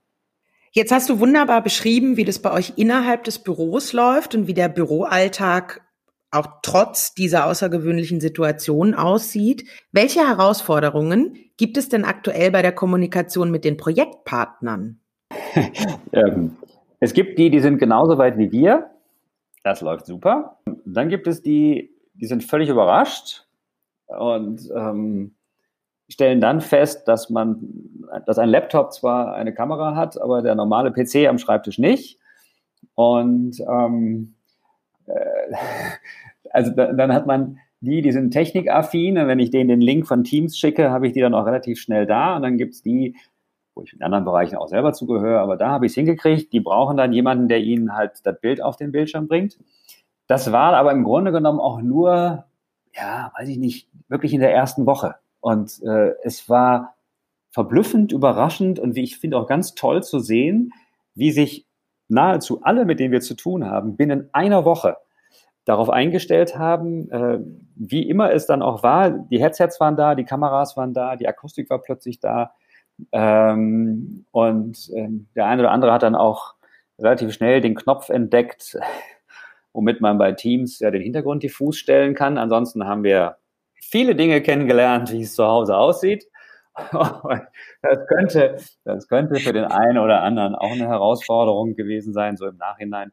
Jetzt 0.72 0.92
hast 0.92 1.09
du 1.09 1.18
wunderbar 1.18 1.62
beschrieben, 1.62 2.16
wie 2.16 2.24
das 2.24 2.38
bei 2.38 2.52
euch 2.52 2.74
innerhalb 2.76 3.24
des 3.24 3.40
Büros 3.40 3.92
läuft 3.92 4.35
und 4.37 4.46
wie 4.46 4.54
der 4.54 4.68
Büroalltag 4.68 5.83
auch 6.31 6.47
trotz 6.62 7.14
dieser 7.14 7.47
außergewöhnlichen 7.47 8.21
Situation 8.21 8.95
aussieht. 8.95 9.64
Welche 9.93 10.21
Herausforderungen 10.21 11.37
gibt 11.57 11.77
es 11.77 11.88
denn 11.88 12.05
aktuell 12.05 12.51
bei 12.51 12.62
der 12.62 12.73
Kommunikation 12.73 13.51
mit 13.51 13.64
den 13.64 13.77
Projektpartnern? 13.77 15.01
ähm, 16.12 16.57
es 17.01 17.12
gibt 17.12 17.38
die, 17.38 17.51
die 17.51 17.61
sind 17.61 17.79
genauso 17.79 18.19
weit 18.19 18.38
wie 18.38 18.53
wir. 18.53 18.90
Das 19.62 19.81
läuft 19.81 20.07
super. 20.07 20.59
Dann 20.85 21.09
gibt 21.09 21.27
es 21.27 21.43
die, 21.43 21.90
die 22.14 22.27
sind 22.27 22.45
völlig 22.45 22.69
überrascht 22.69 23.47
und 24.07 24.71
ähm, 24.75 25.35
stellen 26.09 26.40
dann 26.40 26.61
fest, 26.61 27.07
dass 27.09 27.31
man, 27.31 27.59
dass 28.27 28.38
ein 28.38 28.49
Laptop 28.49 28.93
zwar 28.93 29.35
eine 29.35 29.55
Kamera 29.55 29.95
hat, 29.95 30.21
aber 30.21 30.43
der 30.43 30.55
normale 30.55 30.93
PC 30.93 31.29
am 31.29 31.38
Schreibtisch 31.38 31.79
nicht. 31.79 32.19
Und 32.95 33.61
ähm, 33.61 34.35
äh, 34.35 34.39
also 36.51 36.73
da, 36.73 36.92
dann 36.92 37.12
hat 37.12 37.27
man 37.27 37.59
die, 37.81 38.03
die 38.03 38.12
sind 38.12 38.31
technikaffin, 38.31 39.16
und 39.16 39.27
wenn 39.27 39.38
ich 39.38 39.51
denen 39.51 39.68
den 39.68 39.81
Link 39.81 40.07
von 40.07 40.23
Teams 40.23 40.59
schicke, 40.59 40.90
habe 40.90 41.07
ich 41.07 41.14
die 41.14 41.20
dann 41.20 41.35
auch 41.35 41.46
relativ 41.46 41.81
schnell 41.81 42.07
da. 42.07 42.37
Und 42.37 42.42
dann 42.42 42.59
gibt's 42.59 42.83
die, 42.83 43.16
wo 43.75 43.83
ich 43.83 43.92
in 43.94 44.03
anderen 44.03 44.25
Bereichen 44.25 44.57
auch 44.57 44.68
selber 44.68 44.92
zugehöre, 44.92 45.40
aber 45.40 45.57
da 45.57 45.70
habe 45.70 45.87
ich 45.87 45.92
es 45.92 45.96
hingekriegt. 45.96 46.53
Die 46.53 46.61
brauchen 46.61 46.96
dann 46.96 47.12
jemanden, 47.12 47.49
der 47.49 47.61
ihnen 47.61 47.94
halt 47.96 48.20
das 48.25 48.38
Bild 48.40 48.62
auf 48.62 48.77
den 48.77 48.92
Bildschirm 48.92 49.29
bringt. 49.29 49.59
Das 50.27 50.53
war 50.53 50.75
aber 50.75 50.92
im 50.92 51.05
Grunde 51.05 51.33
genommen 51.33 51.59
auch 51.59 51.81
nur, 51.81 52.44
ja, 52.94 53.33
weiß 53.38 53.49
ich 53.49 53.59
nicht, 53.59 53.88
wirklich 54.09 54.35
in 54.35 54.40
der 54.40 54.53
ersten 54.53 54.87
Woche. 54.87 55.16
Und 55.40 55.83
äh, 55.83 56.12
es 56.23 56.49
war 56.49 56.94
verblüffend, 57.51 58.12
überraschend 58.12 58.79
und 58.79 58.94
wie 58.94 59.03
ich 59.03 59.18
finde 59.18 59.38
auch 59.38 59.46
ganz 59.46 59.75
toll 59.75 60.03
zu 60.03 60.20
sehen, 60.20 60.73
wie 61.14 61.33
sich 61.33 61.66
nahezu 62.11 62.62
alle, 62.62 62.85
mit 62.85 63.01
denen 63.01 63.12
wir 63.12 63.20
zu 63.20 63.35
tun 63.35 63.66
haben, 63.66 63.96
binnen 63.96 64.29
einer 64.33 64.64
Woche 64.64 64.96
darauf 65.64 65.90
eingestellt 65.90 66.59
haben, 66.59 67.11
äh, 67.11 67.38
wie 67.77 68.09
immer 68.09 68.33
es 68.33 68.46
dann 68.46 68.62
auch 68.62 68.83
war. 68.83 69.11
Die 69.11 69.40
Headsets 69.40 69.79
waren 69.81 69.96
da, 69.96 70.14
die 70.14 70.25
Kameras 70.25 70.77
waren 70.77 70.94
da, 70.94 71.16
die 71.16 71.29
Akustik 71.29 71.70
war 71.70 71.81
plötzlich 71.81 72.18
da. 72.18 72.55
Ähm, 73.12 74.27
und 74.31 74.90
ähm, 74.94 75.29
der 75.35 75.46
eine 75.46 75.62
oder 75.62 75.70
andere 75.70 75.92
hat 75.92 76.03
dann 76.03 76.14
auch 76.14 76.55
relativ 76.99 77.33
schnell 77.33 77.61
den 77.61 77.75
Knopf 77.75 78.09
entdeckt, 78.09 78.79
womit 79.73 80.01
man 80.01 80.18
bei 80.18 80.33
Teams 80.33 80.81
ja 80.81 80.90
den 80.90 81.03
Hintergrund 81.03 81.42
diffus 81.42 81.77
stellen 81.77 82.14
kann. 82.14 82.38
Ansonsten 82.38 82.87
haben 82.87 83.05
wir 83.05 83.37
viele 83.75 84.14
Dinge 84.14 84.40
kennengelernt, 84.40 85.12
wie 85.12 85.23
es 85.23 85.35
zu 85.35 85.44
Hause 85.44 85.77
aussieht. 85.77 86.27
das 87.83 88.06
könnte, 88.09 88.56
das 88.85 89.09
könnte 89.09 89.37
für 89.37 89.52
den 89.52 89.64
einen 89.64 89.98
oder 89.98 90.22
anderen 90.22 90.54
auch 90.54 90.72
eine 90.72 90.87
Herausforderung 90.87 91.74
gewesen 91.74 92.12
sein, 92.12 92.37
so 92.37 92.46
im 92.46 92.56
Nachhinein. 92.56 93.12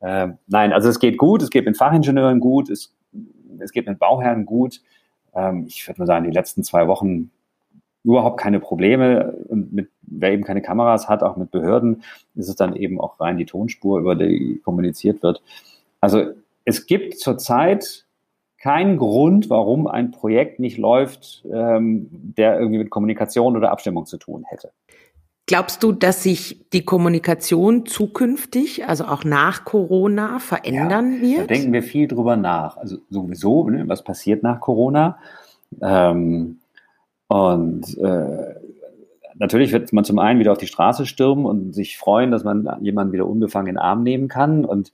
Ähm, 0.00 0.38
nein, 0.46 0.72
also 0.72 0.88
es 0.88 0.98
geht 0.98 1.18
gut, 1.18 1.42
es 1.42 1.50
geht 1.50 1.66
mit 1.66 1.76
Fachingenieuren 1.76 2.40
gut, 2.40 2.70
es, 2.70 2.94
es 3.58 3.72
geht 3.72 3.86
mit 3.86 3.98
Bauherren 3.98 4.46
gut. 4.46 4.80
Ähm, 5.34 5.64
ich 5.66 5.86
würde 5.86 6.00
mal 6.00 6.06
sagen, 6.06 6.24
die 6.24 6.30
letzten 6.30 6.64
zwei 6.64 6.86
Wochen 6.88 7.30
überhaupt 8.04 8.38
keine 8.38 8.60
Probleme 8.60 9.32
und 9.48 9.72
mit, 9.72 9.90
wer 10.02 10.32
eben 10.32 10.44
keine 10.44 10.62
Kameras 10.62 11.08
hat, 11.08 11.22
auch 11.22 11.36
mit 11.36 11.50
Behörden, 11.50 12.02
ist 12.36 12.48
es 12.48 12.54
dann 12.54 12.76
eben 12.76 13.00
auch 13.00 13.18
rein 13.20 13.36
die 13.36 13.46
Tonspur, 13.46 13.98
über 13.98 14.14
die 14.14 14.60
kommuniziert 14.64 15.22
wird. 15.22 15.42
Also 16.00 16.30
es 16.64 16.86
gibt 16.86 17.18
zurzeit 17.18 18.05
keinen 18.66 18.96
Grund, 18.96 19.48
warum 19.48 19.86
ein 19.86 20.10
Projekt 20.10 20.58
nicht 20.58 20.76
läuft, 20.76 21.44
ähm, 21.52 22.08
der 22.10 22.58
irgendwie 22.58 22.78
mit 22.78 22.90
Kommunikation 22.90 23.56
oder 23.56 23.70
Abstimmung 23.70 24.06
zu 24.06 24.16
tun 24.16 24.44
hätte. 24.48 24.72
Glaubst 25.46 25.84
du, 25.84 25.92
dass 25.92 26.24
sich 26.24 26.68
die 26.72 26.84
Kommunikation 26.84 27.86
zukünftig, 27.86 28.88
also 28.88 29.04
auch 29.04 29.22
nach 29.22 29.64
Corona, 29.64 30.40
verändern 30.40 31.18
ja, 31.22 31.22
wird? 31.22 31.40
Da 31.42 31.54
denken 31.54 31.72
wir 31.72 31.84
viel 31.84 32.08
drüber 32.08 32.34
nach. 32.34 32.76
Also 32.76 32.96
sowieso, 33.08 33.70
ne, 33.70 33.84
was 33.86 34.02
passiert 34.02 34.42
nach 34.42 34.58
Corona? 34.58 35.20
Ähm, 35.80 36.58
und 37.28 37.98
äh, 37.98 38.54
natürlich 39.36 39.70
wird 39.70 39.92
man 39.92 40.02
zum 40.02 40.18
einen 40.18 40.40
wieder 40.40 40.50
auf 40.50 40.58
die 40.58 40.66
Straße 40.66 41.06
stürmen 41.06 41.46
und 41.46 41.72
sich 41.72 41.98
freuen, 41.98 42.32
dass 42.32 42.42
man 42.42 42.68
jemanden 42.80 43.12
wieder 43.12 43.28
unbefangen 43.28 43.68
in 43.68 43.74
den 43.74 43.80
Arm 43.80 44.02
nehmen 44.02 44.26
kann. 44.26 44.64
Und 44.64 44.92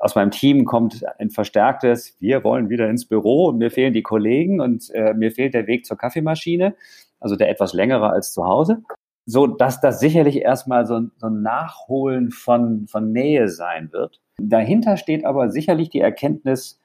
aus 0.00 0.14
meinem 0.14 0.30
Team 0.30 0.64
kommt 0.64 1.04
ein 1.18 1.30
verstärktes, 1.30 2.16
wir 2.18 2.44
wollen 2.44 2.68
wieder 2.68 2.88
ins 2.88 3.06
Büro 3.06 3.46
und 3.46 3.58
mir 3.58 3.70
fehlen 3.70 3.92
die 3.92 4.02
Kollegen 4.02 4.60
und 4.60 4.90
äh, 4.90 5.14
mir 5.14 5.30
fehlt 5.30 5.54
der 5.54 5.66
Weg 5.66 5.86
zur 5.86 5.96
Kaffeemaschine, 5.96 6.74
also 7.20 7.36
der 7.36 7.48
etwas 7.50 7.72
längere 7.72 8.10
als 8.10 8.32
zu 8.32 8.44
Hause. 8.44 8.82
So 9.26 9.46
dass 9.46 9.80
das 9.80 10.00
sicherlich 10.00 10.42
erstmal 10.42 10.86
so, 10.86 11.00
so 11.16 11.28
ein 11.28 11.42
Nachholen 11.42 12.30
von, 12.30 12.86
von 12.86 13.12
Nähe 13.12 13.48
sein 13.48 13.90
wird. 13.92 14.20
Dahinter 14.38 14.96
steht 14.96 15.24
aber 15.24 15.48
sicherlich 15.48 15.88
die 15.88 16.00
Erkenntnis, 16.00 16.80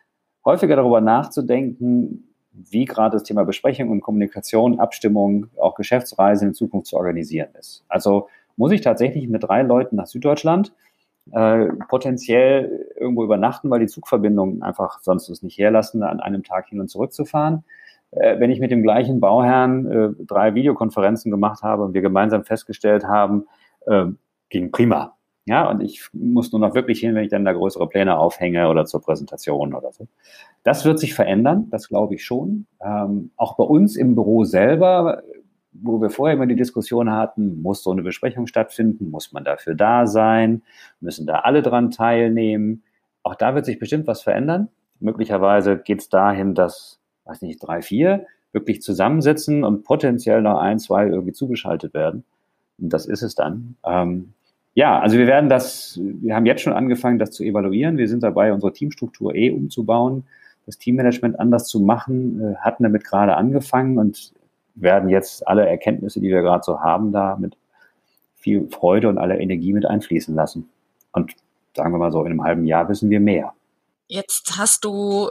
häufiger 0.45 0.77
darüber 0.77 1.01
nachzudenken, 1.01 2.29
wie 2.51 2.85
gerade 2.85 3.17
das 3.17 3.23
Thema 3.23 3.43
Besprechung 3.43 3.89
und 3.89 4.01
Kommunikation, 4.01 4.79
Abstimmung, 4.79 5.47
auch 5.59 5.75
Geschäftsreisen 5.75 6.49
in 6.49 6.53
Zukunft 6.53 6.87
zu 6.87 6.97
organisieren 6.97 7.49
ist. 7.57 7.83
Also 7.87 8.27
muss 8.55 8.71
ich 8.71 8.81
tatsächlich 8.81 9.27
mit 9.27 9.43
drei 9.43 9.61
Leuten 9.61 9.95
nach 9.95 10.07
Süddeutschland 10.07 10.73
äh, 11.31 11.67
potenziell 11.87 12.87
irgendwo 12.99 13.23
übernachten, 13.23 13.69
weil 13.69 13.79
die 13.79 13.87
Zugverbindungen 13.87 14.61
einfach 14.63 14.99
sonst 15.01 15.29
es 15.29 15.43
nicht 15.43 15.57
herlassen, 15.57 16.03
an 16.03 16.19
einem 16.19 16.43
Tag 16.43 16.69
hin 16.69 16.79
und 16.79 16.89
zurück 16.89 17.13
zu 17.13 17.25
fahren. 17.25 17.63
Äh, 18.11 18.39
wenn 18.39 18.51
ich 18.51 18.59
mit 18.59 18.71
dem 18.71 18.83
gleichen 18.83 19.19
Bauherrn 19.19 19.91
äh, 19.91 20.09
drei 20.25 20.55
Videokonferenzen 20.55 21.31
gemacht 21.31 21.63
habe 21.63 21.83
und 21.83 21.93
wir 21.93 22.01
gemeinsam 22.01 22.43
festgestellt 22.43 23.05
haben, 23.05 23.45
äh, 23.85 24.05
ging 24.49 24.71
prima. 24.71 25.15
Ja, 25.45 25.67
und 25.69 25.81
ich 25.81 26.07
muss 26.13 26.51
nur 26.51 26.61
noch 26.61 26.75
wirklich 26.75 26.99
hin, 26.99 27.15
wenn 27.15 27.23
ich 27.23 27.31
dann 27.31 27.45
da 27.45 27.53
größere 27.53 27.87
Pläne 27.89 28.17
aufhänge 28.19 28.67
oder 28.69 28.85
zur 28.85 29.01
Präsentation 29.01 29.73
oder 29.73 29.91
so. 29.91 30.07
Das 30.63 30.85
wird 30.85 30.99
sich 30.99 31.15
verändern, 31.15 31.69
das 31.71 31.87
glaube 31.87 32.13
ich 32.15 32.23
schon. 32.23 32.67
Ähm, 32.83 33.31
auch 33.35 33.57
bei 33.57 33.63
uns 33.63 33.95
im 33.95 34.13
Büro 34.13 34.43
selber 34.43 35.23
wo 35.71 36.01
wir 36.01 36.09
vorher 36.09 36.35
immer 36.35 36.47
die 36.47 36.55
Diskussion 36.55 37.11
hatten, 37.11 37.61
muss 37.61 37.83
so 37.83 37.91
eine 37.91 38.01
Besprechung 38.01 38.47
stattfinden, 38.47 39.09
muss 39.09 39.31
man 39.31 39.43
dafür 39.43 39.75
da 39.75 40.07
sein, 40.07 40.63
müssen 40.99 41.27
da 41.27 41.39
alle 41.39 41.61
dran 41.61 41.91
teilnehmen. 41.91 42.83
Auch 43.23 43.35
da 43.35 43.55
wird 43.55 43.65
sich 43.65 43.79
bestimmt 43.79 44.07
was 44.07 44.21
verändern. 44.21 44.69
Möglicherweise 44.99 45.77
geht 45.77 46.01
es 46.01 46.09
dahin, 46.09 46.55
dass, 46.55 46.99
weiß 47.25 47.41
nicht, 47.41 47.59
drei, 47.59 47.81
vier 47.81 48.25
wirklich 48.51 48.81
zusammensitzen 48.81 49.63
und 49.63 49.83
potenziell 49.83 50.41
noch 50.41 50.59
ein, 50.59 50.79
zwei 50.79 51.07
irgendwie 51.07 51.33
zugeschaltet 51.33 51.93
werden. 51.93 52.23
Und 52.79 52.91
das 52.91 53.05
ist 53.05 53.21
es 53.21 53.35
dann. 53.35 53.75
Ähm, 53.85 54.33
ja, 54.73 54.99
also 54.99 55.17
wir 55.17 55.27
werden 55.27 55.49
das, 55.49 55.99
wir 56.01 56.35
haben 56.35 56.45
jetzt 56.45 56.61
schon 56.61 56.73
angefangen, 56.73 57.19
das 57.19 57.31
zu 57.31 57.43
evaluieren. 57.43 57.97
Wir 57.97 58.07
sind 58.07 58.23
dabei, 58.23 58.53
unsere 58.53 58.73
Teamstruktur 58.73 59.35
eh 59.35 59.51
umzubauen, 59.51 60.23
das 60.65 60.77
Teammanagement 60.77 61.39
anders 61.39 61.67
zu 61.67 61.79
machen, 61.79 62.41
äh, 62.41 62.55
hatten 62.57 62.83
damit 62.83 63.03
gerade 63.03 63.35
angefangen 63.35 63.97
und 63.97 64.33
werden 64.81 65.09
jetzt 65.09 65.47
alle 65.47 65.67
Erkenntnisse, 65.67 66.19
die 66.19 66.29
wir 66.29 66.41
gerade 66.41 66.63
so 66.63 66.79
haben, 66.79 67.11
da 67.11 67.35
mit 67.37 67.57
viel 68.35 68.69
Freude 68.69 69.09
und 69.09 69.17
aller 69.17 69.39
Energie 69.39 69.73
mit 69.73 69.85
einfließen 69.85 70.33
lassen. 70.33 70.69
Und 71.11 71.33
sagen 71.75 71.93
wir 71.93 71.97
mal 71.97 72.11
so, 72.11 72.21
in 72.21 72.31
einem 72.31 72.43
halben 72.43 72.65
Jahr 72.65 72.87
wissen 72.89 73.09
wir 73.09 73.19
mehr. 73.19 73.53
Jetzt 74.07 74.57
hast 74.57 74.85
du 74.85 75.29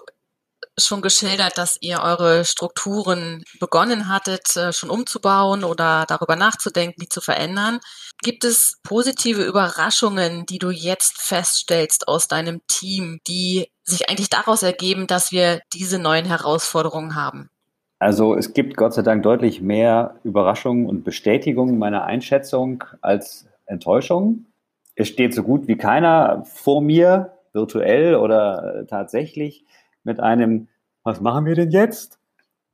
schon 0.78 1.02
geschildert, 1.02 1.58
dass 1.58 1.76
ihr 1.80 2.00
eure 2.00 2.44
Strukturen 2.44 3.44
begonnen 3.58 4.08
hattet, 4.08 4.56
äh, 4.56 4.72
schon 4.72 4.90
umzubauen 4.90 5.64
oder 5.64 6.04
darüber 6.06 6.37
nachzudenken, 6.37 7.00
die 7.00 7.08
zu 7.08 7.20
verändern. 7.20 7.80
Gibt 8.22 8.44
es 8.44 8.78
positive 8.82 9.42
Überraschungen, 9.42 10.46
die 10.46 10.58
du 10.58 10.70
jetzt 10.70 11.18
feststellst 11.18 12.08
aus 12.08 12.28
deinem 12.28 12.61
Team, 12.66 13.20
die 13.26 13.70
sich 13.84 14.08
eigentlich 14.08 14.30
daraus 14.30 14.62
ergeben, 14.62 15.06
dass 15.06 15.32
wir 15.32 15.61
diese 15.72 15.98
neuen 15.98 16.26
Herausforderungen 16.26 17.14
haben? 17.14 17.50
Also 17.98 18.37
es 18.37 18.52
gibt 18.52 18.76
Gott 18.76 18.94
sei 18.94 19.02
Dank 19.02 19.22
deutlich 19.24 19.61
mehr 19.61 20.14
Überraschungen 20.22 20.87
und 20.87 21.04
Bestätigungen 21.04 21.78
meiner 21.78 22.04
Einschätzung 22.04 22.84
als 23.00 23.48
Enttäuschungen. 23.66 24.46
Es 24.94 25.08
steht 25.08 25.34
so 25.34 25.42
gut 25.42 25.66
wie 25.66 25.76
keiner 25.76 26.44
vor 26.44 26.80
mir, 26.80 27.32
virtuell 27.52 28.14
oder 28.14 28.84
tatsächlich, 28.87 29.64
mit 30.04 30.20
einem, 30.20 30.68
was 31.02 31.20
machen 31.20 31.44
wir 31.44 31.54
denn 31.54 31.70
jetzt? 31.70 32.18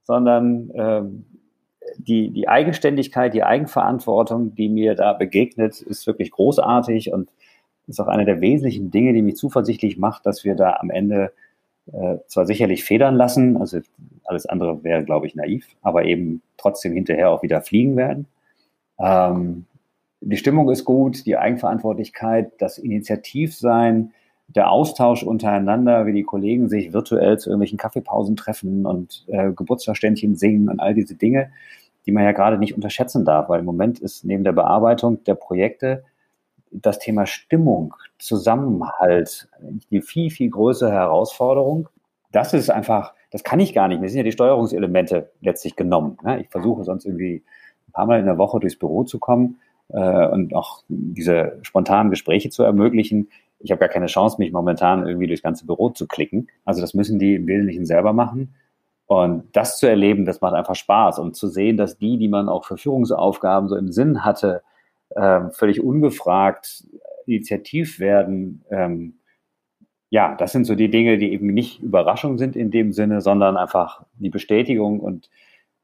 Sondern 0.02 0.70
ähm, 0.74 1.24
die, 1.96 2.30
die 2.30 2.48
Eigenständigkeit, 2.48 3.32
die 3.32 3.44
Eigenverantwortung, 3.44 4.54
die 4.54 4.68
mir 4.68 4.94
da 4.94 5.14
begegnet, 5.14 5.80
ist 5.80 6.06
wirklich 6.06 6.30
großartig 6.30 7.12
und 7.12 7.30
ist 7.86 8.00
auch 8.00 8.08
eine 8.08 8.24
der 8.24 8.40
wesentlichen 8.40 8.90
Dinge, 8.90 9.12
die 9.12 9.22
mich 9.22 9.36
zuversichtlich 9.36 9.98
macht, 9.98 10.26
dass 10.26 10.44
wir 10.44 10.54
da 10.54 10.76
am 10.80 10.90
Ende 10.90 11.32
äh, 11.92 12.16
zwar 12.26 12.46
sicherlich 12.46 12.84
federn 12.84 13.14
lassen, 13.14 13.56
also 13.56 13.80
alles 14.24 14.46
andere 14.46 14.82
wäre, 14.84 15.04
glaube 15.04 15.26
ich, 15.26 15.34
naiv, 15.34 15.66
aber 15.82 16.04
eben 16.04 16.42
trotzdem 16.56 16.92
hinterher 16.92 17.30
auch 17.30 17.42
wieder 17.42 17.60
fliegen 17.60 17.96
werden. 17.96 18.26
Ähm, 18.98 19.66
die 20.20 20.36
Stimmung 20.36 20.70
ist 20.70 20.84
gut, 20.84 21.26
die 21.26 21.36
Eigenverantwortlichkeit, 21.36 22.52
das 22.58 22.78
Initiativsein, 22.78 24.12
der 24.48 24.70
Austausch 24.70 25.22
untereinander, 25.22 26.06
wie 26.06 26.12
die 26.12 26.22
Kollegen 26.22 26.68
sich 26.68 26.92
virtuell 26.92 27.38
zu 27.38 27.50
irgendwelchen 27.50 27.78
Kaffeepausen 27.78 28.36
treffen 28.36 28.86
und 28.86 29.24
äh, 29.28 29.52
Geburtstagsständchen 29.52 30.36
singen 30.36 30.68
und 30.68 30.80
all 30.80 30.94
diese 30.94 31.14
Dinge, 31.14 31.50
die 32.06 32.12
man 32.12 32.24
ja 32.24 32.32
gerade 32.32 32.58
nicht 32.58 32.74
unterschätzen 32.74 33.24
darf, 33.24 33.48
weil 33.48 33.60
im 33.60 33.64
Moment 33.66 33.98
ist 33.98 34.24
neben 34.24 34.44
der 34.44 34.52
Bearbeitung 34.52 35.24
der 35.24 35.34
Projekte 35.34 36.04
das 36.70 36.98
Thema 36.98 37.26
Stimmung, 37.26 37.94
Zusammenhalt 38.18 39.48
die 39.90 40.02
viel, 40.02 40.30
viel 40.30 40.50
größere 40.50 40.92
Herausforderung. 40.92 41.88
Das 42.32 42.52
ist 42.52 42.70
einfach, 42.70 43.14
das 43.34 43.42
kann 43.42 43.58
ich 43.58 43.74
gar 43.74 43.88
nicht. 43.88 44.00
Mir 44.00 44.08
sind 44.08 44.18
ja 44.18 44.22
die 44.22 44.30
Steuerungselemente 44.30 45.32
letztlich 45.40 45.74
genommen. 45.74 46.18
Ne? 46.22 46.42
Ich 46.42 46.50
versuche 46.50 46.84
sonst 46.84 47.04
irgendwie 47.04 47.42
ein 47.88 47.92
paar 47.92 48.06
Mal 48.06 48.20
in 48.20 48.26
der 48.26 48.38
Woche 48.38 48.60
durchs 48.60 48.78
Büro 48.78 49.02
zu 49.02 49.18
kommen 49.18 49.58
äh, 49.88 50.28
und 50.28 50.54
auch 50.54 50.84
diese 50.86 51.58
spontanen 51.62 52.10
Gespräche 52.10 52.50
zu 52.50 52.62
ermöglichen. 52.62 53.28
Ich 53.58 53.72
habe 53.72 53.80
gar 53.80 53.88
keine 53.88 54.06
Chance, 54.06 54.36
mich 54.38 54.52
momentan 54.52 55.04
irgendwie 55.04 55.26
durchs 55.26 55.42
ganze 55.42 55.66
Büro 55.66 55.90
zu 55.90 56.06
klicken. 56.06 56.46
Also 56.64 56.80
das 56.80 56.94
müssen 56.94 57.18
die 57.18 57.34
im 57.34 57.48
Wesentlichen 57.48 57.86
selber 57.86 58.12
machen. 58.12 58.54
Und 59.06 59.48
das 59.50 59.78
zu 59.78 59.88
erleben, 59.88 60.26
das 60.26 60.40
macht 60.40 60.54
einfach 60.54 60.76
Spaß. 60.76 61.18
Und 61.18 61.34
zu 61.34 61.48
sehen, 61.48 61.76
dass 61.76 61.98
die, 61.98 62.18
die 62.18 62.28
man 62.28 62.48
auch 62.48 62.64
für 62.64 62.76
Führungsaufgaben 62.76 63.68
so 63.68 63.74
im 63.74 63.90
Sinn 63.90 64.24
hatte, 64.24 64.62
ähm, 65.16 65.50
völlig 65.50 65.82
ungefragt 65.82 66.84
initiativ 67.26 67.98
werden, 67.98 68.64
ähm, 68.70 69.14
ja, 70.10 70.34
das 70.36 70.52
sind 70.52 70.64
so 70.64 70.74
die 70.74 70.90
Dinge, 70.90 71.18
die 71.18 71.32
eben 71.32 71.48
nicht 71.48 71.82
Überraschung 71.82 72.38
sind 72.38 72.56
in 72.56 72.70
dem 72.70 72.92
Sinne, 72.92 73.20
sondern 73.20 73.56
einfach 73.56 74.04
die 74.18 74.30
Bestätigung 74.30 75.00
und 75.00 75.30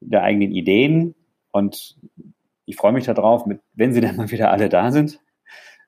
der 0.01 0.23
eigenen 0.23 0.53
Ideen. 0.53 1.15
Und 1.51 1.97
ich 2.65 2.77
freue 2.77 2.93
mich 2.93 3.05
darauf, 3.05 3.47
mit, 3.47 3.61
wenn 3.75 3.93
sie 3.93 4.01
dann 4.03 4.17
mal 4.17 4.31
wieder 4.31 4.51
alle 4.51 4.69
da 4.69 4.93
sind, 4.93 5.21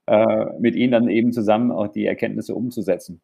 äh, 0.06 0.46
mit 0.58 0.74
ihnen 0.74 0.92
dann 0.92 1.08
eben 1.08 1.32
zusammen 1.32 1.70
auch 1.70 1.88
die 1.88 2.06
Erkenntnisse 2.06 2.54
umzusetzen. 2.54 3.20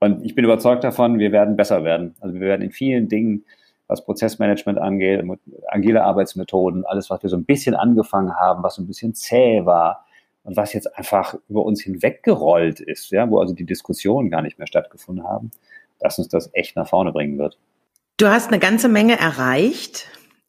Und 0.00 0.24
ich 0.24 0.34
bin 0.34 0.44
überzeugt 0.44 0.82
davon, 0.82 1.18
wir 1.18 1.30
werden 1.30 1.56
besser 1.56 1.84
werden. 1.84 2.14
Also 2.20 2.34
wir 2.34 2.40
werden 2.40 2.62
in 2.62 2.72
vielen 2.72 3.08
Dingen, 3.08 3.44
was 3.86 4.04
Prozessmanagement 4.04 4.78
angeht, 4.78 5.22
agile 5.68 6.02
Arbeitsmethoden, 6.02 6.84
alles, 6.86 7.10
was 7.10 7.22
wir 7.22 7.30
so 7.30 7.36
ein 7.36 7.44
bisschen 7.44 7.74
angefangen 7.74 8.34
haben, 8.34 8.62
was 8.62 8.76
so 8.76 8.82
ein 8.82 8.86
bisschen 8.86 9.14
zäh 9.14 9.64
war 9.64 10.04
und 10.44 10.56
was 10.56 10.72
jetzt 10.72 10.96
einfach 10.96 11.34
über 11.48 11.64
uns 11.64 11.82
hinweggerollt 11.82 12.80
ist, 12.80 13.10
ja, 13.10 13.30
wo 13.30 13.38
also 13.38 13.54
die 13.54 13.64
Diskussionen 13.64 14.30
gar 14.30 14.42
nicht 14.42 14.58
mehr 14.58 14.66
stattgefunden 14.66 15.24
haben, 15.24 15.50
dass 16.00 16.18
uns 16.18 16.28
das 16.28 16.50
echt 16.52 16.76
nach 16.76 16.88
vorne 16.88 17.12
bringen 17.12 17.38
wird. 17.38 17.58
Du 18.16 18.28
hast 18.28 18.48
eine 18.48 18.58
ganze 18.58 18.88
Menge 18.88 19.18
erreicht. 19.18 20.08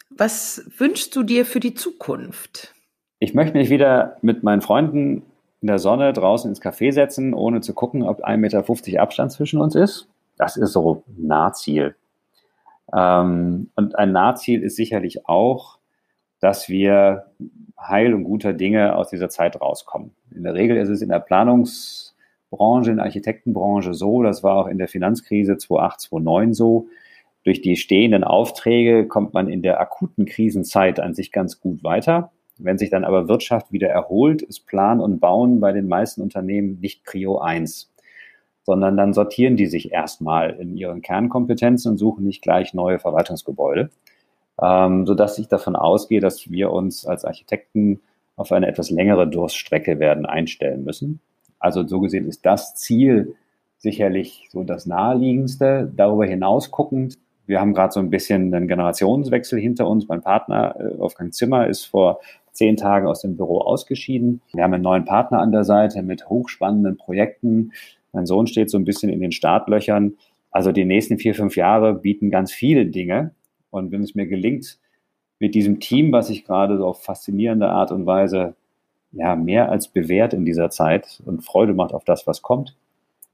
Was 0.10 0.66
wünschst 0.78 1.16
du 1.16 1.24
dir 1.24 1.46
für 1.46 1.60
die 1.60 1.74
Zukunft? 1.74 2.74
Ich 3.20 3.34
möchte 3.34 3.58
mich 3.58 3.70
wieder 3.70 4.18
mit 4.22 4.44
meinen 4.44 4.62
Freunden 4.62 5.24
in 5.62 5.68
der 5.68 5.80
Sonne 5.80 6.12
draußen 6.12 6.50
ins 6.50 6.62
Café 6.62 6.92
setzen, 6.92 7.34
ohne 7.34 7.62
zu 7.62 7.74
gucken, 7.74 8.04
ob 8.04 8.24
1,50 8.26 8.38
Meter 8.38 9.02
Abstand 9.02 9.32
zwischen 9.32 9.62
uns 9.62 9.76
ist. 9.76 10.08
Das 10.38 10.58
ist 10.58 10.74
so 10.74 11.04
ein 11.08 11.28
Nahziel. 11.28 11.96
Ähm, 12.94 13.70
und 13.76 13.98
ein 13.98 14.12
Nahziel 14.12 14.62
ist 14.62 14.76
sicherlich 14.76 15.28
auch, 15.28 15.78
dass 16.42 16.68
wir 16.68 17.28
heil 17.88 18.14
und 18.14 18.24
guter 18.24 18.54
Dinge 18.54 18.96
aus 18.96 19.10
dieser 19.10 19.30
Zeit 19.30 19.60
rauskommen. 19.60 20.12
In 20.34 20.44
der 20.44 20.54
Regel 20.54 20.78
ist 20.78 20.90
es 20.90 21.02
in 21.02 21.10
der 21.10 21.20
Planungsbranche, 21.20 22.92
in 22.92 22.98
der 22.98 23.06
Architektenbranche 23.06 23.94
so, 23.94 24.24
das 24.24 24.44
war 24.44 24.56
auch 24.58 24.68
in 24.68 24.78
der 24.78 24.88
Finanzkrise 24.88 25.58
2008, 25.58 26.02
2009 26.02 26.54
so, 26.54 26.88
durch 27.44 27.62
die 27.62 27.76
stehenden 27.76 28.24
Aufträge 28.24 29.08
kommt 29.08 29.34
man 29.34 29.50
in 29.50 29.62
der 29.62 29.82
akuten 29.82 30.26
Krisenzeit 30.26 31.00
an 31.00 31.14
sich 31.14 31.32
ganz 31.32 31.60
gut 31.60 31.84
weiter. 31.84 32.32
Wenn 32.58 32.78
sich 32.78 32.90
dann 32.90 33.04
aber 33.04 33.28
Wirtschaft 33.28 33.72
wieder 33.72 33.90
erholt, 33.90 34.42
ist 34.42 34.66
Plan 34.66 35.00
und 35.02 35.20
Bauen 35.20 35.60
bei 35.60 35.72
den 35.74 35.88
meisten 35.88 36.22
Unternehmen 36.22 36.80
nicht 36.80 37.04
Prio 37.04 37.40
1, 37.40 37.92
sondern 38.64 38.96
dann 38.96 39.14
sortieren 39.14 39.58
die 39.58 39.66
sich 39.66 39.92
erstmal 39.92 40.52
in 40.52 40.78
ihren 40.78 41.02
Kernkompetenzen 41.02 41.92
und 41.92 41.98
suchen 41.98 42.24
nicht 42.26 42.42
gleich 42.42 42.74
neue 42.74 43.00
Verwaltungsgebäude, 43.00 43.90
ähm, 44.64 45.06
sodass 45.06 45.38
ich 45.40 45.48
davon 45.48 45.76
ausgehe, 45.76 46.22
dass 46.22 46.50
wir 46.50 46.72
uns 46.72 47.06
als 47.06 47.26
Architekten 47.26 48.02
auf 48.36 48.52
eine 48.52 48.68
etwas 48.68 48.90
längere 48.90 49.28
Durststrecke 49.28 50.00
werden 50.00 50.26
einstellen 50.26 50.84
müssen. 50.84 51.20
Also 51.60 51.86
so 51.86 52.00
gesehen 52.00 52.28
ist 52.28 52.46
das 52.46 52.76
Ziel 52.76 53.36
sicherlich 53.78 54.50
so 54.52 54.64
das 54.64 54.86
naheliegendste. 54.86 55.92
Darüber 55.96 56.26
hinaus 56.26 56.72
guckend 56.72 57.18
wir 57.46 57.60
haben 57.60 57.74
gerade 57.74 57.94
so 57.94 58.00
ein 58.00 58.10
bisschen 58.10 58.54
einen 58.54 58.68
Generationswechsel 58.68 59.60
hinter 59.60 59.88
uns. 59.88 60.08
Mein 60.08 60.22
Partner 60.22 60.76
äh, 60.80 60.98
Wolfgang 60.98 61.34
Zimmer 61.34 61.68
ist 61.68 61.86
vor 61.86 62.22
zehn 62.52 62.78
Tagen 62.78 63.08
aus 63.08 63.22
dem 63.22 63.36
Büro 63.36 63.60
ausgeschieden. 63.60 64.42
Wir 64.54 64.64
haben 64.64 64.74
einen 64.74 64.84
neuen 64.84 65.06
Partner 65.06 65.40
an 65.40 65.52
der 65.52 65.64
Seite 65.64 66.04
mit 66.04 66.30
hochspannenden 66.30 66.98
Projekten. 66.98 67.72
Mein 68.12 68.26
Sohn 68.26 68.48
steht 68.48 68.70
so 68.70 68.78
ein 68.78 68.86
bisschen 68.86 69.10
in 69.10 69.20
den 69.20 69.32
Startlöchern. 69.32 70.14
Also 70.52 70.72
die 70.72 70.86
nächsten 70.86 71.18
vier, 71.18 71.34
fünf 71.34 71.56
Jahre 71.56 71.96
bieten 71.96 72.30
ganz 72.30 72.52
viele 72.52 72.86
Dinge. 72.86 73.32
Und 73.74 73.92
wenn 73.92 74.04
es 74.04 74.14
mir 74.14 74.28
gelingt, 74.28 74.78
mit 75.40 75.56
diesem 75.56 75.80
Team, 75.80 76.12
was 76.12 76.28
sich 76.28 76.46
gerade 76.46 76.78
so 76.78 76.86
auf 76.86 77.04
faszinierende 77.04 77.70
Art 77.70 77.92
und 77.92 78.06
Weise 78.06 78.54
ja 79.12 79.36
mehr 79.36 79.70
als 79.70 79.88
bewährt 79.88 80.34
in 80.34 80.46
dieser 80.46 80.70
Zeit 80.70 81.22
und 81.26 81.44
Freude 81.44 81.74
macht 81.74 81.92
auf 81.92 82.04
das, 82.04 82.28
was 82.28 82.44
kommt, 82.44 82.76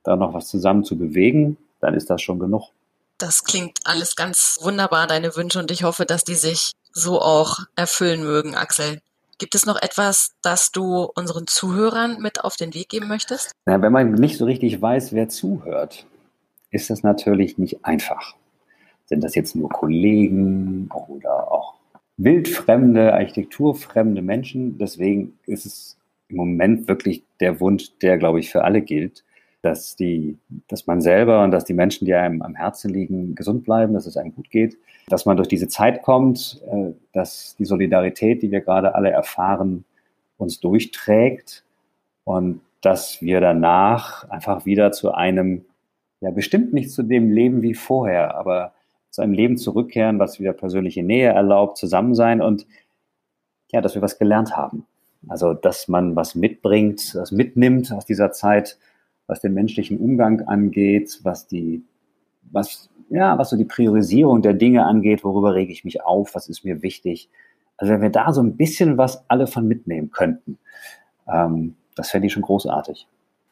da 0.03 0.15
noch 0.15 0.33
was 0.33 0.47
zusammen 0.47 0.85
zu 0.85 0.97
bewegen, 0.97 1.57
dann 1.81 1.93
ist 1.93 2.09
das 2.09 2.21
schon 2.21 2.39
genug. 2.39 2.69
Das 3.17 3.43
klingt 3.43 3.79
alles 3.83 4.15
ganz 4.15 4.59
wunderbar, 4.61 5.07
deine 5.07 5.35
Wünsche, 5.35 5.59
und 5.59 5.71
ich 5.71 5.83
hoffe, 5.83 6.05
dass 6.05 6.23
die 6.23 6.35
sich 6.35 6.71
so 6.93 7.21
auch 7.21 7.59
erfüllen 7.75 8.23
mögen, 8.23 8.55
Axel. 8.55 9.01
Gibt 9.39 9.55
es 9.55 9.65
noch 9.65 9.81
etwas, 9.81 10.31
das 10.41 10.71
du 10.71 11.03
unseren 11.15 11.47
Zuhörern 11.47 12.21
mit 12.21 12.45
auf 12.45 12.55
den 12.55 12.73
Weg 12.73 12.87
geben 12.87 13.09
möchtest? 13.09 13.51
Na, 13.65 13.81
wenn 13.81 13.91
man 13.91 14.13
nicht 14.13 14.37
so 14.37 14.45
richtig 14.45 14.81
weiß, 14.81 15.11
wer 15.11 15.27
zuhört, 15.27 16.05
ist 16.71 16.89
das 16.89 17.03
natürlich 17.03 17.57
nicht 17.57 17.83
einfach. 17.83 18.35
Sind 19.09 19.23
das 19.23 19.33
jetzt 19.33 19.55
nur 19.55 19.69
Kollegen 19.69 20.87
oder 21.07 21.51
auch 21.51 21.73
wildfremde, 22.17 23.11
architekturfremde 23.11 24.21
Menschen? 24.21 24.77
Deswegen 24.77 25.39
ist 25.47 25.65
es 25.65 25.97
im 26.27 26.37
Moment 26.37 26.87
wirklich 26.87 27.23
der 27.39 27.59
Wunsch, 27.59 27.89
der, 28.03 28.19
glaube 28.19 28.39
ich, 28.39 28.51
für 28.51 28.63
alle 28.63 28.83
gilt, 28.83 29.23
dass 29.63 29.95
die, 29.95 30.37
dass 30.67 30.85
man 30.85 31.01
selber 31.01 31.43
und 31.43 31.49
dass 31.49 31.65
die 31.65 31.73
Menschen, 31.73 32.05
die 32.05 32.13
einem 32.13 32.43
am 32.43 32.53
Herzen 32.53 32.93
liegen, 32.93 33.33
gesund 33.33 33.63
bleiben, 33.63 33.95
dass 33.95 34.05
es 34.05 34.15
einem 34.15 34.35
gut 34.35 34.51
geht, 34.51 34.77
dass 35.07 35.25
man 35.25 35.37
durch 35.37 35.47
diese 35.47 35.67
Zeit 35.67 36.03
kommt, 36.03 36.61
äh, 36.71 36.91
dass 37.11 37.55
die 37.57 37.65
Solidarität, 37.65 38.43
die 38.43 38.51
wir 38.51 38.61
gerade 38.61 38.93
alle 38.93 39.09
erfahren, 39.09 39.85
uns 40.37 40.59
durchträgt 40.59 41.63
und 42.25 42.61
dass 42.81 43.23
wir 43.23 43.41
danach 43.41 44.29
einfach 44.29 44.67
wieder 44.67 44.91
zu 44.91 45.13
einem, 45.13 45.65
ja 46.21 46.29
bestimmt 46.29 46.73
nicht 46.73 46.91
zu 46.91 47.01
dem 47.01 47.31
Leben 47.31 47.63
wie 47.63 47.73
vorher, 47.73 48.35
aber 48.35 48.73
zu 49.09 49.21
einem 49.21 49.33
Leben 49.33 49.57
zurückkehren, 49.57 50.19
was 50.19 50.39
wieder 50.39 50.53
persönliche 50.53 51.03
Nähe 51.03 51.29
erlaubt, 51.29 51.77
zusammen 51.77 52.15
sein 52.15 52.41
und 52.41 52.67
ja, 53.71 53.81
dass 53.81 53.95
wir 53.95 54.01
was 54.01 54.17
gelernt 54.17 54.55
haben. 54.55 54.85
Also, 55.27 55.53
dass 55.53 55.87
man 55.87 56.15
was 56.15 56.35
mitbringt, 56.35 57.13
was 57.15 57.31
mitnimmt 57.31 57.91
aus 57.91 58.05
dieser 58.05 58.31
Zeit, 58.31 58.77
was 59.27 59.41
den 59.41 59.53
menschlichen 59.53 59.99
Umgang 59.99 60.41
angeht, 60.41 61.19
was 61.23 61.47
die, 61.47 61.83
was, 62.51 62.89
ja, 63.09 63.37
was 63.37 63.49
so 63.49 63.57
die 63.57 63.65
Priorisierung 63.65 64.41
der 64.41 64.53
Dinge 64.53 64.85
angeht, 64.85 65.23
worüber 65.23 65.53
rege 65.53 65.71
ich 65.71 65.83
mich 65.83 66.01
auf, 66.03 66.35
was 66.35 66.47
ist 66.47 66.63
mir 66.63 66.81
wichtig. 66.81 67.29
Also 67.77 67.93
wenn 67.93 68.01
wir 68.01 68.09
da 68.09 68.33
so 68.33 68.41
ein 68.41 68.57
bisschen 68.57 68.97
was 68.97 69.29
alle 69.29 69.47
von 69.47 69.67
mitnehmen 69.67 70.11
könnten, 70.11 70.57
ähm, 71.27 71.75
das 71.95 72.11
fände 72.11 72.27
ich 72.27 72.33
schon 72.33 72.43
großartig. 72.43 73.07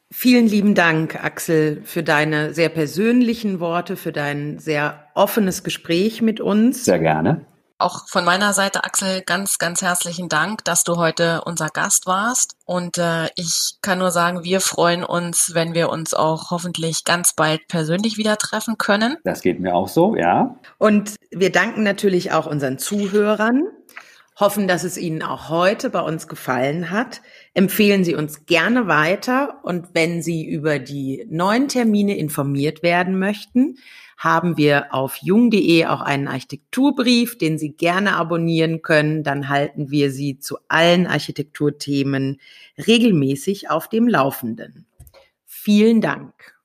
Vielen 0.10 0.48
lieben 0.48 0.74
Dank, 0.74 1.22
Axel, 1.22 1.82
für 1.84 2.02
deine 2.02 2.54
sehr 2.54 2.70
persönlichen 2.70 3.60
Worte, 3.60 3.98
für 3.98 4.13
dein 4.13 4.58
sehr 4.58 5.04
offenes 5.15 5.63
Gespräch 5.63 6.22
mit 6.22 6.39
uns. 6.39 6.86
Sehr 6.86 7.00
gerne. 7.00 7.46
Auch 7.80 8.08
von 8.08 8.26
meiner 8.26 8.54
Seite, 8.54 8.86
Axel, 8.86 9.22
ganz, 9.22 9.60
ganz 9.60 9.84
herzlichen 9.84 10.30
Dank, 10.30 10.63
dass 10.63 10.84
du 10.84 10.96
heute 10.96 11.41
unser 11.46 11.67
Gast 11.67 12.08
warst. 12.08 12.56
Und 12.65 12.98
äh, 12.98 13.28
ich 13.36 13.76
kann 13.82 14.00
nur 14.00 14.10
sagen, 14.10 14.43
wir 14.43 14.62
freuen 14.62 15.04
uns, 15.04 15.52
wenn 15.54 15.76
wir 15.76 15.89
uns 15.89 16.15
auch 16.15 16.50
hoffentlich 16.50 17.04
ganz 17.04 17.34
bald 17.36 17.67
persönlich 17.67 18.17
wieder 18.17 18.38
treffen 18.38 18.80
können. 18.80 19.17
Das 19.26 19.41
geht 19.41 19.60
mir 19.60 19.76
auch 19.76 19.89
so, 19.89 20.15
ja. 20.15 20.58
Und 20.80 21.15
wir 21.30 21.52
danken 21.52 21.84
natürlich 21.84 22.32
auch 22.32 22.48
unseren 22.48 22.80
Zuhörern, 22.80 23.67
hoffen, 24.39 24.67
dass 24.67 24.84
es 24.84 24.97
Ihnen 24.97 25.23
auch 25.23 25.50
heute 25.50 25.89
bei 25.89 26.02
uns 26.02 26.28
gefallen 26.28 26.91
hat. 26.91 27.21
Empfehlen 27.54 28.04
Sie 28.04 28.15
uns 28.15 28.45
gerne 28.45 28.88
weiter 28.88 29.60
und 29.63 29.89
wenn 29.93 30.21
Sie 30.21 30.45
über 30.45 30.80
die 30.80 31.26
neuen 31.30 31.67
Termine 31.67 32.17
informiert 32.17 32.84
werden 32.84 33.17
möchten, 33.17 33.78
haben 34.17 34.58
wir 34.58 34.93
auf 34.93 35.17
jung.de 35.17 35.86
auch 35.86 36.02
einen 36.02 36.28
Architekturbrief, 36.28 37.38
den 37.38 37.58
Sie 37.58 37.73
gerne 37.73 38.15
abonnieren 38.15 38.82
können. 38.82 39.23
Dann 39.23 39.50
halten 39.50 39.91
wir 39.91 40.12
Sie 40.12 40.39
zu 40.39 40.58
allen 40.67 41.06
Architekturthemen 41.06 42.39
regelmäßig 42.88 43.69
auf 43.69 43.89
dem 43.89 44.08
Laufenden. 44.08 44.88
Vielen 45.45 46.02
Dank. 46.02 46.57